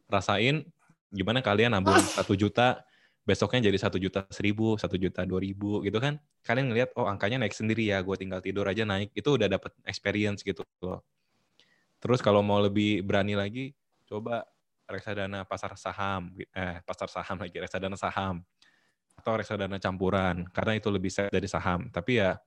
[0.08, 0.64] Rasain
[1.12, 2.80] gimana kalian nabung satu juta,
[3.28, 6.16] besoknya jadi satu juta seribu, satu juta dua ribu gitu kan.
[6.40, 9.12] Kalian ngelihat, oh angkanya naik sendiri ya, gue tinggal tidur aja naik.
[9.12, 11.04] Itu udah dapat experience gitu loh.
[12.00, 13.76] Terus kalau mau lebih berani lagi,
[14.08, 14.46] coba
[14.88, 18.40] reksadana pasar saham, eh pasar saham lagi, reksadana saham
[19.26, 21.90] atau reksadana campuran karena itu lebih safe dari saham.
[21.90, 22.38] Tapi ya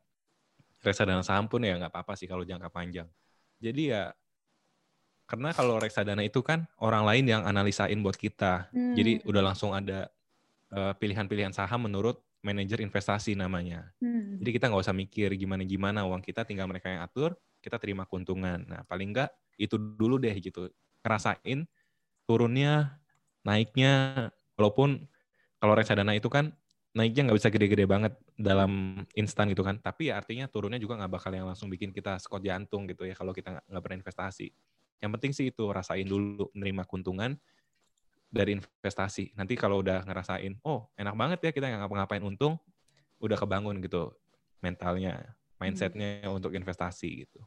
[0.79, 3.11] reksadana saham pun ya nggak apa-apa sih kalau jangka panjang.
[3.59, 4.15] Jadi ya
[5.27, 8.71] karena kalau reksadana itu kan orang lain yang analisain buat kita.
[8.71, 8.95] Hmm.
[8.95, 10.07] Jadi udah langsung ada
[10.71, 13.91] eh, pilihan-pilihan saham menurut manajer investasi namanya.
[13.99, 14.39] Hmm.
[14.39, 18.63] Jadi kita nggak usah mikir gimana-gimana uang kita, tinggal mereka yang atur, kita terima keuntungan.
[18.63, 20.71] Nah paling nggak itu dulu deh gitu.
[21.03, 21.67] Ngerasain
[22.23, 23.03] turunnya,
[23.43, 25.03] naiknya, walaupun
[25.59, 26.55] kalau reksadana itu kan
[26.89, 29.77] naiknya nggak bisa gede-gede banget dalam instan gitu kan.
[29.77, 33.13] Tapi ya artinya turunnya juga nggak bakal yang langsung bikin kita skot jantung gitu ya
[33.13, 34.47] kalau kita nggak- nggak berinvestasi.
[34.99, 37.37] Yang penting sih itu rasain dulu menerima keuntungan
[38.29, 39.33] dari investasi.
[39.37, 42.61] Nanti kalau udah ngerasain, oh enak banget ya kita nggak ngapa-ngapain untung,
[43.21, 44.13] udah kebangun gitu
[44.59, 47.39] mentalnya, mindsetnya untuk investasi gitu.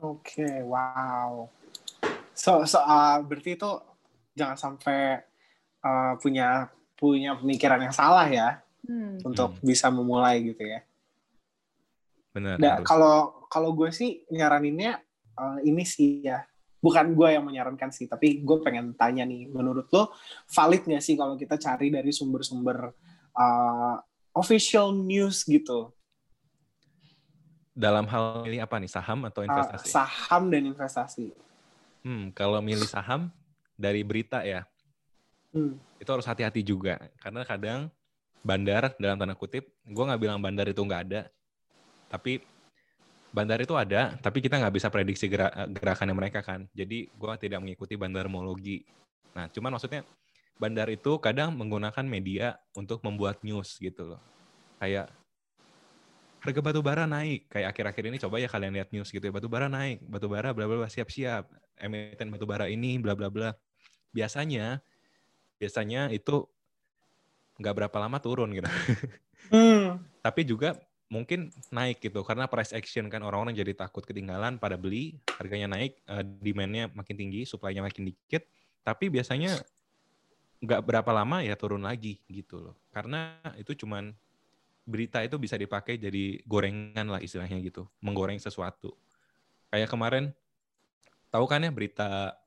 [0.00, 1.46] Oke, wow.
[2.32, 3.70] So, so uh, berarti itu
[4.32, 5.20] jangan sampai
[5.84, 9.20] uh, punya punya pemikiran yang salah ya Hmm.
[9.20, 10.80] untuk bisa memulai gitu ya.
[12.32, 12.56] Benar.
[12.56, 15.04] Nah, kalau kalau gue sih nyaraninnya
[15.36, 16.48] uh, ini sih ya,
[16.80, 20.16] bukan gue yang menyarankan sih, tapi gue pengen tanya nih, menurut lo
[20.48, 22.96] valid nggak sih kalau kita cari dari sumber-sumber
[23.36, 24.00] uh,
[24.32, 25.92] official news gitu,
[27.76, 29.86] Dalam hal milih apa nih saham atau Uh, investasi?
[29.92, 31.36] saham dan investasi.
[32.00, 33.28] Hmm, kalau milih saham
[33.76, 34.64] dari berita ya,
[35.50, 35.74] Hmm.
[35.98, 37.90] itu harus hati-hati juga karena kadang
[38.40, 41.28] bandar dalam tanda kutip, gue nggak bilang bandar itu nggak ada,
[42.08, 42.40] tapi
[43.30, 46.66] bandar itu ada, tapi kita nggak bisa prediksi gera- gerakannya mereka kan.
[46.74, 48.82] Jadi gue tidak mengikuti bandarmologi.
[49.36, 50.02] Nah, cuman maksudnya
[50.58, 54.20] bandar itu kadang menggunakan media untuk membuat news gitu loh.
[54.82, 55.12] Kayak
[56.40, 57.46] harga batu bara naik.
[57.52, 59.32] Kayak akhir-akhir ini coba ya kalian lihat news gitu ya.
[59.32, 61.46] Batu bara naik, batu bara bla bla bla siap-siap.
[61.78, 63.54] Emiten batu bara ini bla bla bla.
[64.10, 64.82] Biasanya
[65.60, 66.48] biasanya itu
[67.60, 68.66] nggak berapa lama turun gitu.
[69.50, 69.98] Hmm.
[70.22, 70.78] Tapi juga
[71.10, 75.98] mungkin naik gitu karena price action kan orang-orang jadi takut ketinggalan pada beli, harganya naik,
[76.06, 78.46] eh, demand-nya makin tinggi, supply-nya makin dikit.
[78.86, 79.58] Tapi biasanya
[80.62, 82.76] nggak berapa lama ya turun lagi gitu loh.
[82.94, 84.14] Karena itu cuman
[84.86, 88.94] berita itu bisa dipakai jadi gorengan lah istilahnya gitu, menggoreng sesuatu.
[89.72, 90.30] Kayak kemarin
[91.34, 92.38] tahu kan ya berita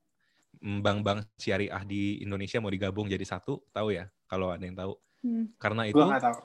[0.62, 4.10] bank-bank syariah di Indonesia mau digabung jadi satu, tahu ya?
[4.28, 4.93] Kalau ada yang tahu.
[5.24, 5.47] Hmm.
[5.56, 6.36] Karena itu tahu.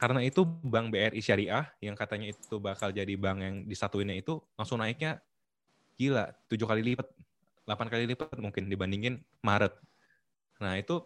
[0.00, 4.80] karena itu bank BRI Syariah yang katanya itu bakal jadi bank yang disatuinnya itu langsung
[4.80, 5.20] naiknya
[6.00, 7.12] gila tujuh kali lipat,
[7.68, 9.76] 8 kali lipat mungkin dibandingin Maret.
[10.64, 11.04] Nah itu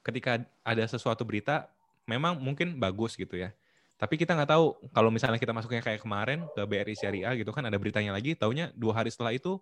[0.00, 1.68] ketika ada sesuatu berita
[2.08, 3.52] memang mungkin bagus gitu ya.
[4.00, 7.68] Tapi kita nggak tahu kalau misalnya kita masuknya kayak kemarin ke BRI Syariah gitu kan
[7.68, 9.60] ada beritanya lagi, taunya dua hari setelah itu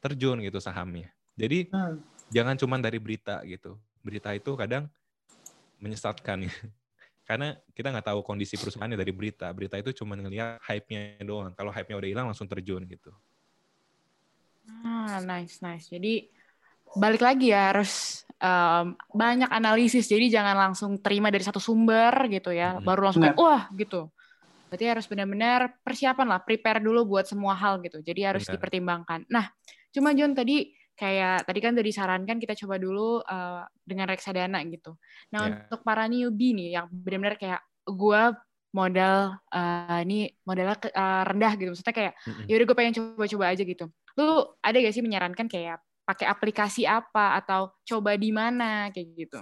[0.00, 1.10] terjun gitu sahamnya.
[1.36, 2.00] Jadi Hmm.
[2.32, 3.76] jangan cuma dari berita gitu.
[4.00, 4.88] Berita itu kadang
[5.80, 6.52] menyesatkan ya.
[7.28, 9.50] Karena kita nggak tahu kondisi perusahaannya dari berita.
[9.50, 11.50] Berita itu cuma ngelihat hype-nya doang.
[11.58, 13.10] Kalau hype-nya udah hilang langsung terjun gitu.
[14.86, 15.90] Ah, nice, nice.
[15.90, 16.30] Jadi
[16.94, 20.06] balik lagi ya harus em, banyak analisis.
[20.06, 22.86] Jadi jangan langsung terima dari satu sumber gitu ya, Mhm.
[22.86, 24.06] baru langsung kayak wah gitu.
[24.70, 28.02] Berarti harus benar-benar persiapan lah, prepare dulu buat semua hal gitu.
[28.02, 28.54] Jadi harus Benar.
[28.58, 29.20] dipertimbangkan.
[29.30, 29.46] Nah,
[29.96, 34.96] cuma John tadi kayak tadi kan udah disarankan kita coba dulu eh, dengan reksadana gitu.
[35.32, 35.52] Nah, Ya.
[35.68, 38.36] untuk para newbie nih yang benar-benar kayak gua
[38.76, 41.68] modal eh, ini modalnya ke- eh, rendah gitu.
[41.72, 42.44] Maksudnya kayak Mm-mm.
[42.48, 43.84] ya udah gue pengen coba-coba aja gitu.
[44.20, 44.28] Lu
[44.60, 49.40] ada gak sih menyarankan kayak pakai aplikasi apa atau coba di mana kayak gitu?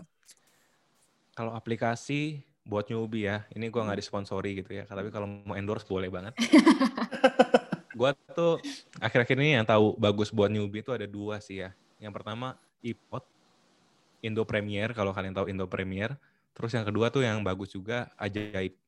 [1.34, 4.86] Kalau aplikasi buat newbie ya, ini gua nggak disponsori gitu ya.
[4.86, 6.32] Tapi kalau mau endorse boleh banget.
[7.94, 8.60] gua tuh
[8.98, 11.70] akhir-akhir ini yang tahu bagus buat newbie itu ada dua sih ya.
[12.02, 13.24] Yang pertama iPod,
[14.20, 16.14] Indo Premier kalau kalian tahu Indo Premier.
[16.54, 18.78] Terus yang kedua tuh yang bagus juga Ajaib.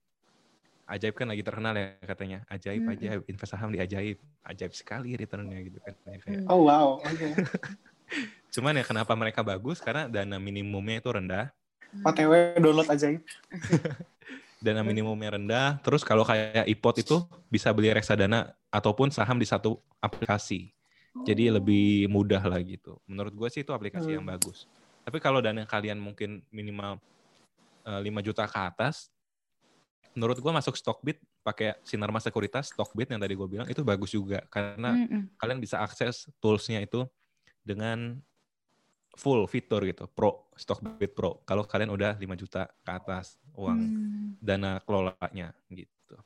[0.86, 2.38] Ajaib kan lagi terkenal ya katanya.
[2.46, 2.94] Ajaib, Mm-mm.
[2.94, 4.22] ajaib, invest saham di Ajaib.
[4.46, 5.94] Ajaib sekali returnnya gitu kan.
[6.06, 6.46] Ya, kayak.
[6.46, 6.52] Hmm.
[6.52, 7.02] Oh wow.
[7.02, 7.34] Oke.
[8.54, 9.82] Cuman ya kenapa mereka bagus?
[9.82, 11.50] Karena dana minimumnya itu rendah.
[12.06, 13.08] OTW download aja.
[14.60, 15.78] dana minimumnya rendah.
[15.84, 17.16] Terus kalau kayak iPod itu
[17.52, 20.72] bisa beli reksadana ataupun saham di satu aplikasi.
[21.26, 23.00] Jadi lebih mudah lah gitu.
[23.08, 24.36] Menurut gue sih itu aplikasi yang Hmm.
[24.36, 24.68] bagus.
[25.06, 26.98] Tapi kalau dana kalian mungkin minimal
[27.86, 29.08] eh, 5 juta ke atas,
[30.16, 34.40] menurut gue masuk Stockbit pakai Sinarmas Sekuritas, Stockbit yang tadi gue bilang itu bagus juga
[34.48, 35.28] karena Mm-mm.
[35.36, 37.04] kalian bisa akses toolsnya itu
[37.62, 38.16] dengan
[39.16, 41.40] full fitur gitu, Pro, Stockbit Pro.
[41.48, 44.28] Kalau kalian udah 5 juta ke atas uang Hmm.
[44.38, 46.16] dana kelolanya gitu.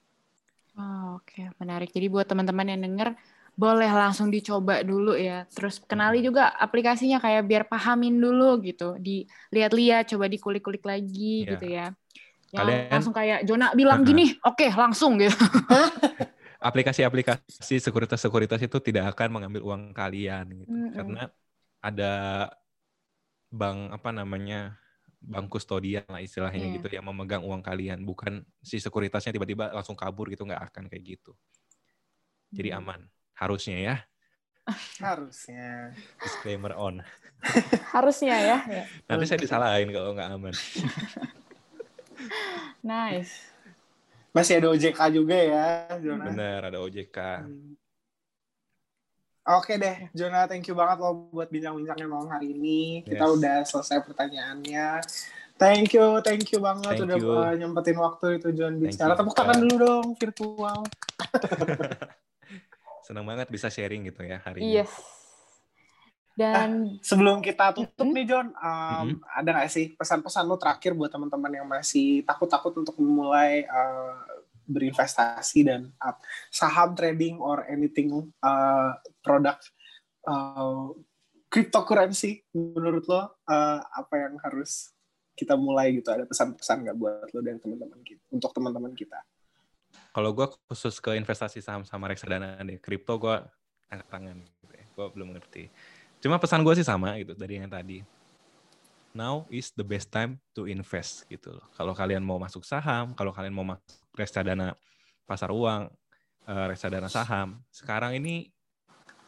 [0.74, 1.90] Oh, Oke, menarik.
[1.90, 3.08] Jadi buat teman-teman yang denger,
[3.54, 5.44] boleh langsung dicoba dulu ya.
[5.52, 8.96] Terus kenali juga aplikasinya kayak biar pahamin dulu gitu.
[8.96, 11.50] Dilihat-lihat, coba dikulik-kulik lagi Iya.
[11.56, 11.86] gitu ya.
[12.50, 15.36] Yang Kalian- langsung kayak Jona bilang gini, oke langsung gitu.
[16.60, 20.68] Aplikasi-aplikasi sekuritas-sekuritas itu tidak akan mengambil uang kalian gitu.
[20.68, 20.92] Mm-mm.
[20.92, 21.22] Karena
[21.80, 22.12] ada
[23.48, 24.76] bank apa namanya?
[25.20, 26.74] Bank kustodian lah istilahnya Iya.
[26.80, 31.04] gitu yang memegang uang kalian, bukan si sekuritasnya tiba-tiba langsung kabur gitu nggak akan kayak
[31.16, 31.36] gitu.
[32.50, 32.80] Jadi Hmm.
[32.82, 33.00] aman.
[33.36, 33.96] Harusnya ya.
[35.04, 35.92] Harusnya.
[36.20, 37.00] Disclaimer on.
[37.96, 38.56] Harusnya ya.
[39.08, 40.54] Nanti saya disalahin kalau nggak aman.
[42.80, 43.48] Nice.
[44.30, 46.28] Masih ada OJK juga ya, Jona.
[46.30, 47.18] Benar, ada OJK.
[47.44, 47.79] Hmm.
[49.40, 53.00] Oke deh, Jona, thank you banget lo buat bincang-bincangnya malam hari ini.
[53.02, 53.34] Kita Yes.
[53.34, 55.00] udah selesai pertanyaannya.
[55.56, 57.56] Thank you, thank you banget Thank udah you.
[57.56, 59.12] nyempetin waktu itu John bicara.
[59.12, 60.78] Tepuk tangan dulu dong virtual.
[63.04, 64.88] Senang banget bisa sharing gitu ya hari Yes.
[64.88, 65.08] ini.
[66.32, 66.70] Dan
[67.04, 68.16] Sebelum kita tutup Mm-mm.
[68.16, 72.96] nih John, um, ada nggak sih pesan-pesan lo terakhir buat teman-teman yang masih takut-takut untuk
[72.96, 74.16] memulai uh,
[74.70, 76.14] berinvestasi dan uh,
[76.48, 79.58] saham trading or anything uh, produk
[80.30, 80.94] uh,
[81.50, 83.26] cryptocurrency menurut lo uh,
[83.82, 84.94] apa yang harus
[85.34, 89.18] kita mulai gitu ada pesan-pesan nggak buat lo dan teman-teman kita untuk teman-teman kita
[90.10, 93.36] Kalau gue khusus ke investasi saham sama reksadana deh, kripto gue
[93.90, 94.38] angkat tangan.
[94.42, 94.86] Gitu ya.
[94.94, 95.70] Gue belum ngerti.
[96.18, 98.02] Cuma pesan gue sih sama gitu dari yang tadi.
[99.10, 101.66] Now is the best time to invest gitu loh.
[101.74, 104.74] Kalau kalian mau masuk saham, kalau kalian mau masuk reksadana
[105.28, 105.90] pasar uang,
[106.50, 108.50] eh, reksadana saham, sekarang ini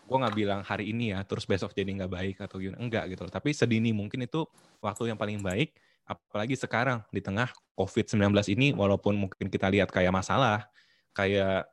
[0.03, 3.25] gue nggak bilang hari ini ya, terus besok jadi nggak baik atau gimana, enggak gitu.
[3.31, 4.45] Tapi sedini mungkin itu
[4.83, 5.73] waktu yang paling baik,
[6.05, 10.67] apalagi sekarang di tengah COVID-19 ini, walaupun mungkin kita lihat kayak masalah,
[11.15, 11.65] kayak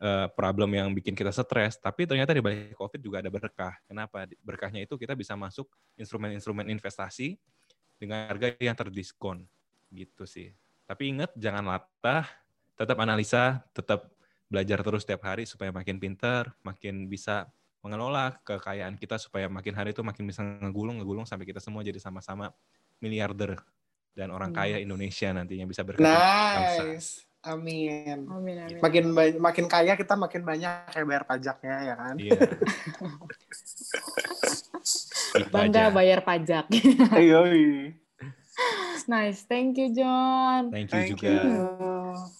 [0.00, 3.76] eh, problem yang bikin kita stres, tapi ternyata di balik COVID juga ada berkah.
[3.86, 4.26] Kenapa?
[4.42, 7.38] Berkahnya itu kita bisa masuk instrumen-instrumen investasi
[8.00, 9.44] dengan harga yang terdiskon,
[9.92, 10.56] gitu sih.
[10.90, 12.26] Tapi ingat, jangan latah,
[12.74, 14.10] tetap analisa, tetap
[14.50, 17.46] belajar terus setiap hari supaya makin pintar, makin bisa
[17.78, 22.02] mengelola kekayaan kita supaya makin hari itu makin bisa ngegulung ngegulung sampai kita semua jadi
[22.02, 22.50] sama-sama
[22.98, 23.62] miliarder
[24.18, 26.82] dan orang kaya Indonesia nantinya bisa berkati bangsa.
[26.82, 27.24] Nice.
[27.40, 28.28] Amin.
[28.28, 28.80] Amin, amin.
[28.82, 29.04] Makin
[29.40, 32.14] makin kaya kita makin banyak kayak bayar pajaknya ya kan.
[32.20, 32.40] Iya.
[35.54, 36.66] Bangga bayar pajak.
[37.16, 37.40] Iya.
[39.10, 40.70] Nice, thank you John.
[40.70, 41.28] Thank you Thank juga.
[41.30, 41.60] you.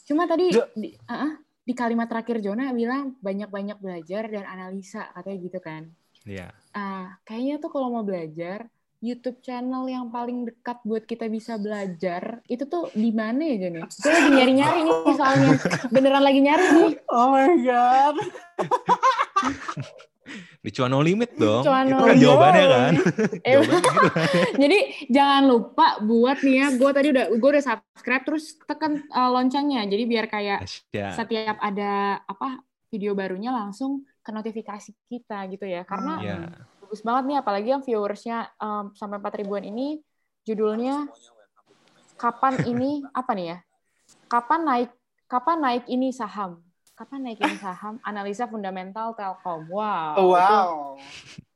[0.07, 5.39] Cuma tadi Jo- di, ah, di kalimat terakhir Jona bilang banyak-banyak belajar dan analisa katanya
[5.41, 5.83] gitu kan.
[6.27, 6.51] Iya.
[6.75, 8.67] Ah, kayaknya tuh kalau mau belajar
[9.01, 13.81] YouTube channel yang paling dekat buat kita bisa belajar itu tuh di mana ya Jon
[13.81, 13.87] ya?
[13.89, 15.51] Gue lagi nyari-nyari nih soalnya
[15.95, 16.93] beneran lagi nyari nih.
[17.09, 18.17] Oh my god.
[20.61, 21.65] Di cuan no limit dong.
[21.65, 22.23] Cuan itu no kan limit.
[22.23, 22.93] jawabannya kan.
[23.41, 24.09] Eh, Jawabannya gitu kan.
[24.63, 24.79] Jadi
[25.09, 29.83] jangan lupa buat nih ya, gue tadi udah gue udah subscribe terus tekan uh, loncengnya.
[29.89, 31.15] Jadi biar kayak Dahsyat.
[31.17, 32.61] setiap ada apa
[32.91, 35.83] video barunya langsung ke notifikasi kita gitu ya.
[35.83, 36.37] Karena Iya.
[36.83, 40.03] bagus banget nih apalagi yang viewersnya um, sampai 4 ribuan ini
[40.45, 41.09] judulnya
[42.17, 43.59] kapan ini apa nih ya?
[44.27, 44.91] Kapan naik
[45.25, 46.61] kapan naik ini saham?
[47.01, 47.97] Kapan naik ini saham?
[48.05, 49.73] Analisa fundamental Telkom.
[49.73, 50.21] Wow.
[50.21, 51.01] Wow.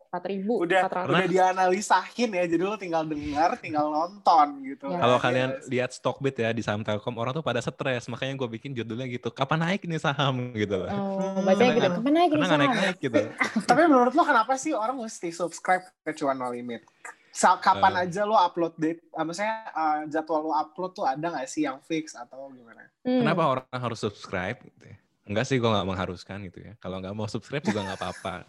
[0.08, 0.64] Empat ribu.
[0.64, 1.04] Udah 400.
[1.04, 2.44] udah dianalisain ya.
[2.48, 4.88] Jadi lo tinggal dengar, tinggal nonton gitu.
[4.88, 5.04] Ya.
[5.04, 8.08] Kalau kalian lihat Stockbit ya di saham Telkom, orang tuh pada stres.
[8.08, 9.28] Makanya gue bikin judulnya gitu.
[9.28, 10.88] Kapan naik nih saham gitu loh.
[10.88, 11.88] Oh, Hmm, bacanya gitu.
[11.92, 12.60] Kapan naik nggak saham?
[12.64, 13.20] naik-naik gitu.
[13.68, 16.88] Tapi menurut lo kenapa sih orang mesti subscribe ke Cuan No Limit?
[17.36, 18.02] Kapan Eh.
[18.08, 19.04] aja lo upload date?
[19.12, 22.88] Uh, maksudnya uh, jadwal lo upload tuh ada nggak sih yang fix atau gimana?
[23.04, 23.20] Hmm.
[23.20, 24.56] Kenapa orang harus subscribe?
[24.62, 24.96] Gitu ya?
[25.24, 26.72] Enggak sih, gue nggak mengharuskan gitu ya.
[26.82, 28.44] Kalau nggak mau subscribe juga nggak apa-apa.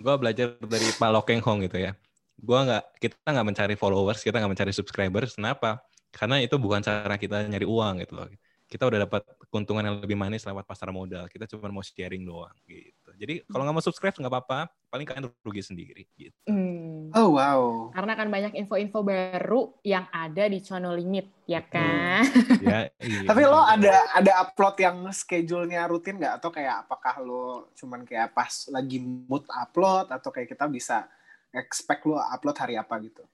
[0.00, 1.92] Gue belajar dari Pak Lokeng Hong gitu ya.
[2.36, 5.32] Gua nggak, kita nggak mencari followers, kita nggak mencari subscribers.
[5.40, 5.80] Kenapa?
[6.12, 8.28] Karena itu bukan cara kita nyari uang gitu loh.
[8.68, 11.24] Kita udah dapat keuntungan yang lebih manis lewat pasar modal.
[11.32, 12.95] Kita cuma mau sharing doang gitu.
[13.16, 14.68] Jadi kalau nggak mau subscribe nggak apa-apa.
[14.86, 16.36] Paling kalian rugi sendiri gitu.
[16.46, 17.10] Hmm.
[17.12, 17.90] Oh wow.
[17.92, 22.22] Karena kan banyak info-info baru yang ada di channel limit, ya kan?
[22.62, 23.26] Ya, iya.
[23.28, 26.38] Tapi lo ada ada upload yang schedule-nya rutin nggak?
[26.40, 31.08] Atau kayak apakah lo cuman kayak pas lagi mood upload atau kayak kita bisa
[31.50, 33.24] expect lo upload hari apa gitu?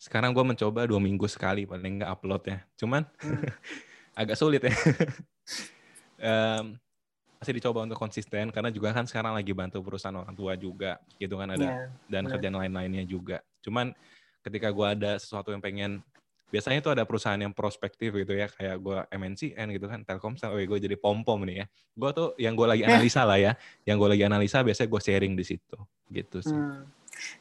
[0.00, 2.58] Sekarang gue mencoba dua minggu sekali paling nggak upload ya.
[2.80, 3.44] Cuman Hmm.
[4.20, 4.72] agak sulit ya.
[6.20, 6.76] Em,
[7.40, 11.40] masih dicoba untuk konsisten karena juga kan sekarang lagi bantu perusahaan orang tua juga gitu
[11.40, 11.88] kan ada Iya.
[12.04, 12.32] dan benar.
[12.36, 13.40] kerjaan lain-lainnya juga.
[13.64, 13.96] Cuman
[14.44, 16.04] ketika gua ada sesuatu yang pengen
[16.52, 20.60] biasanya itu ada perusahaan yang prospektif gitu ya kayak gua MNCN gitu kan Telkomsel, oh
[20.60, 21.66] gue jadi pom pom nih ya.
[21.96, 23.56] Gua tuh yang gue lagi analisa lah ya,
[23.88, 25.78] yang gue lagi analisa biasanya gue sharing di situ
[26.12, 26.52] gitu sih.
[26.52, 26.84] Hmm.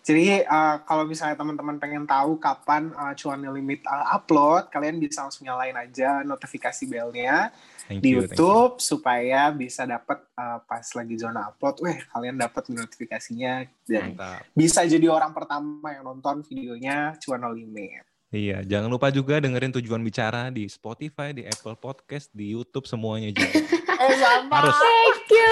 [0.04, 5.24] Jadi uh, kalau misalnya teman-teman pengen tahu kapan uh, cuan limit uh, upload, kalian bisa
[5.26, 7.54] langsung nyalain aja notifikasi belnya
[7.90, 8.46] Thank di you, thank you.
[8.46, 14.46] YouTube supaya bisa dapat uh, pas lagi zona upload, weh kalian dapat notifikasinya dan Mantap.
[14.54, 18.06] bisa jadi orang pertama yang nonton videonya cuan limit.
[18.30, 23.34] Iya, jangan lupa juga dengerin tujuan bicara di Spotify, di Apple Podcast, di YouTube semuanya
[23.34, 23.50] juga.
[24.00, 24.80] Eh sama, Harus.
[24.80, 25.52] Thank you.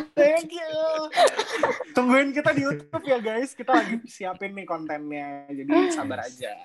[2.10, 6.58] Tungguin kita di YouTube ya guys, kita lagi siapin nih kontennya, jadi sabar aja.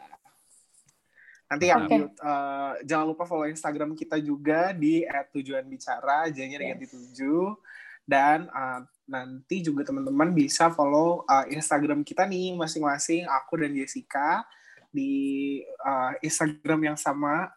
[1.45, 2.17] Nanti yang Oke.
[2.17, 7.61] eh, jangan lupa follow Instagram kita juga di @tujuanbicara, j-nya diganti tujuh.
[8.01, 14.41] Dan eh, nanti juga teman-teman bisa follow eh, Instagram kita nih masing-masing, aku dan Jessica
[14.89, 17.53] di eh, Instagram yang sama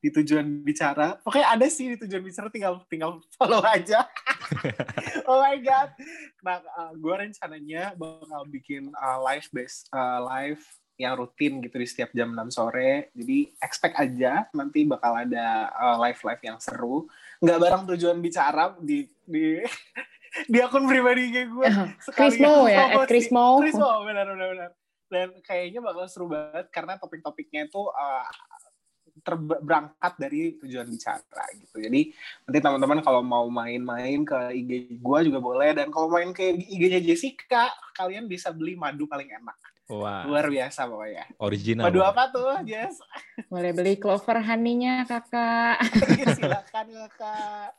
[0.00, 1.16] di tujuan bicara.
[1.20, 4.06] Pokoknya ada sih di tujuan bicara, tinggal tinggal follow aja.
[5.28, 5.90] oh my god.
[6.44, 6.60] Nah,
[6.94, 10.62] gue rencananya bakal bikin uh, live base uh, live
[10.96, 13.12] yang rutin gitu di setiap jam 6 sore.
[13.12, 17.04] Jadi expect aja nanti bakal ada uh, live-live yang seru.
[17.44, 19.60] Nggak bareng tujuan bicara di di
[20.52, 21.68] di akun pribadi gue.
[22.16, 23.60] Chris Mo ya, at Chris Mo.
[23.60, 24.70] Chris Mo, benar benar benar.
[25.06, 28.26] Dan kayaknya bakal seru banget karena topik-topiknya itu uh,
[29.24, 31.76] terberangkat dari tujuan bicara gitu.
[31.80, 32.12] Jadi
[32.44, 37.00] nanti teman-teman kalau mau main-main ke IG gua juga boleh dan kalau main ke IG-nya
[37.00, 39.56] Jessica, kalian bisa beli madu paling enak.
[39.86, 41.30] Wah, Luar biasa pokoknya.
[41.38, 41.86] original.
[41.86, 42.98] Madu apa tuh, Jess?
[43.46, 45.78] Boleh beli clover honey-nya, kakak.
[46.34, 47.70] Silakan kakak.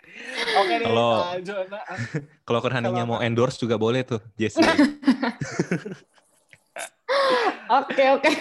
[0.56, 1.82] Oke nih, Kalau- uh, Jona.
[2.48, 4.64] Kalau Honey-nya mau endorse juga boleh tuh, Jesse.
[7.68, 8.32] Oke, oke.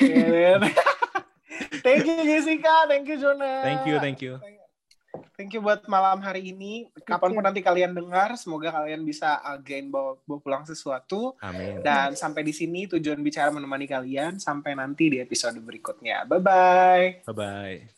[1.85, 3.65] Thank you Jessica, thank you Jona.
[3.65, 4.35] Thank you, thank you.
[5.37, 6.89] Thank you buat malam hari ini.
[7.05, 11.37] Kapan pun nanti kalian dengar, semoga kalian bisa again bawa, bawa pulang sesuatu.
[11.41, 11.81] Amin.
[11.81, 14.41] Dan sampai di sini tujuan bicara menemani kalian.
[14.41, 16.25] Sampai nanti di episode berikutnya.
[16.29, 17.29] Bye-bye.
[17.29, 17.96] Bye-bye.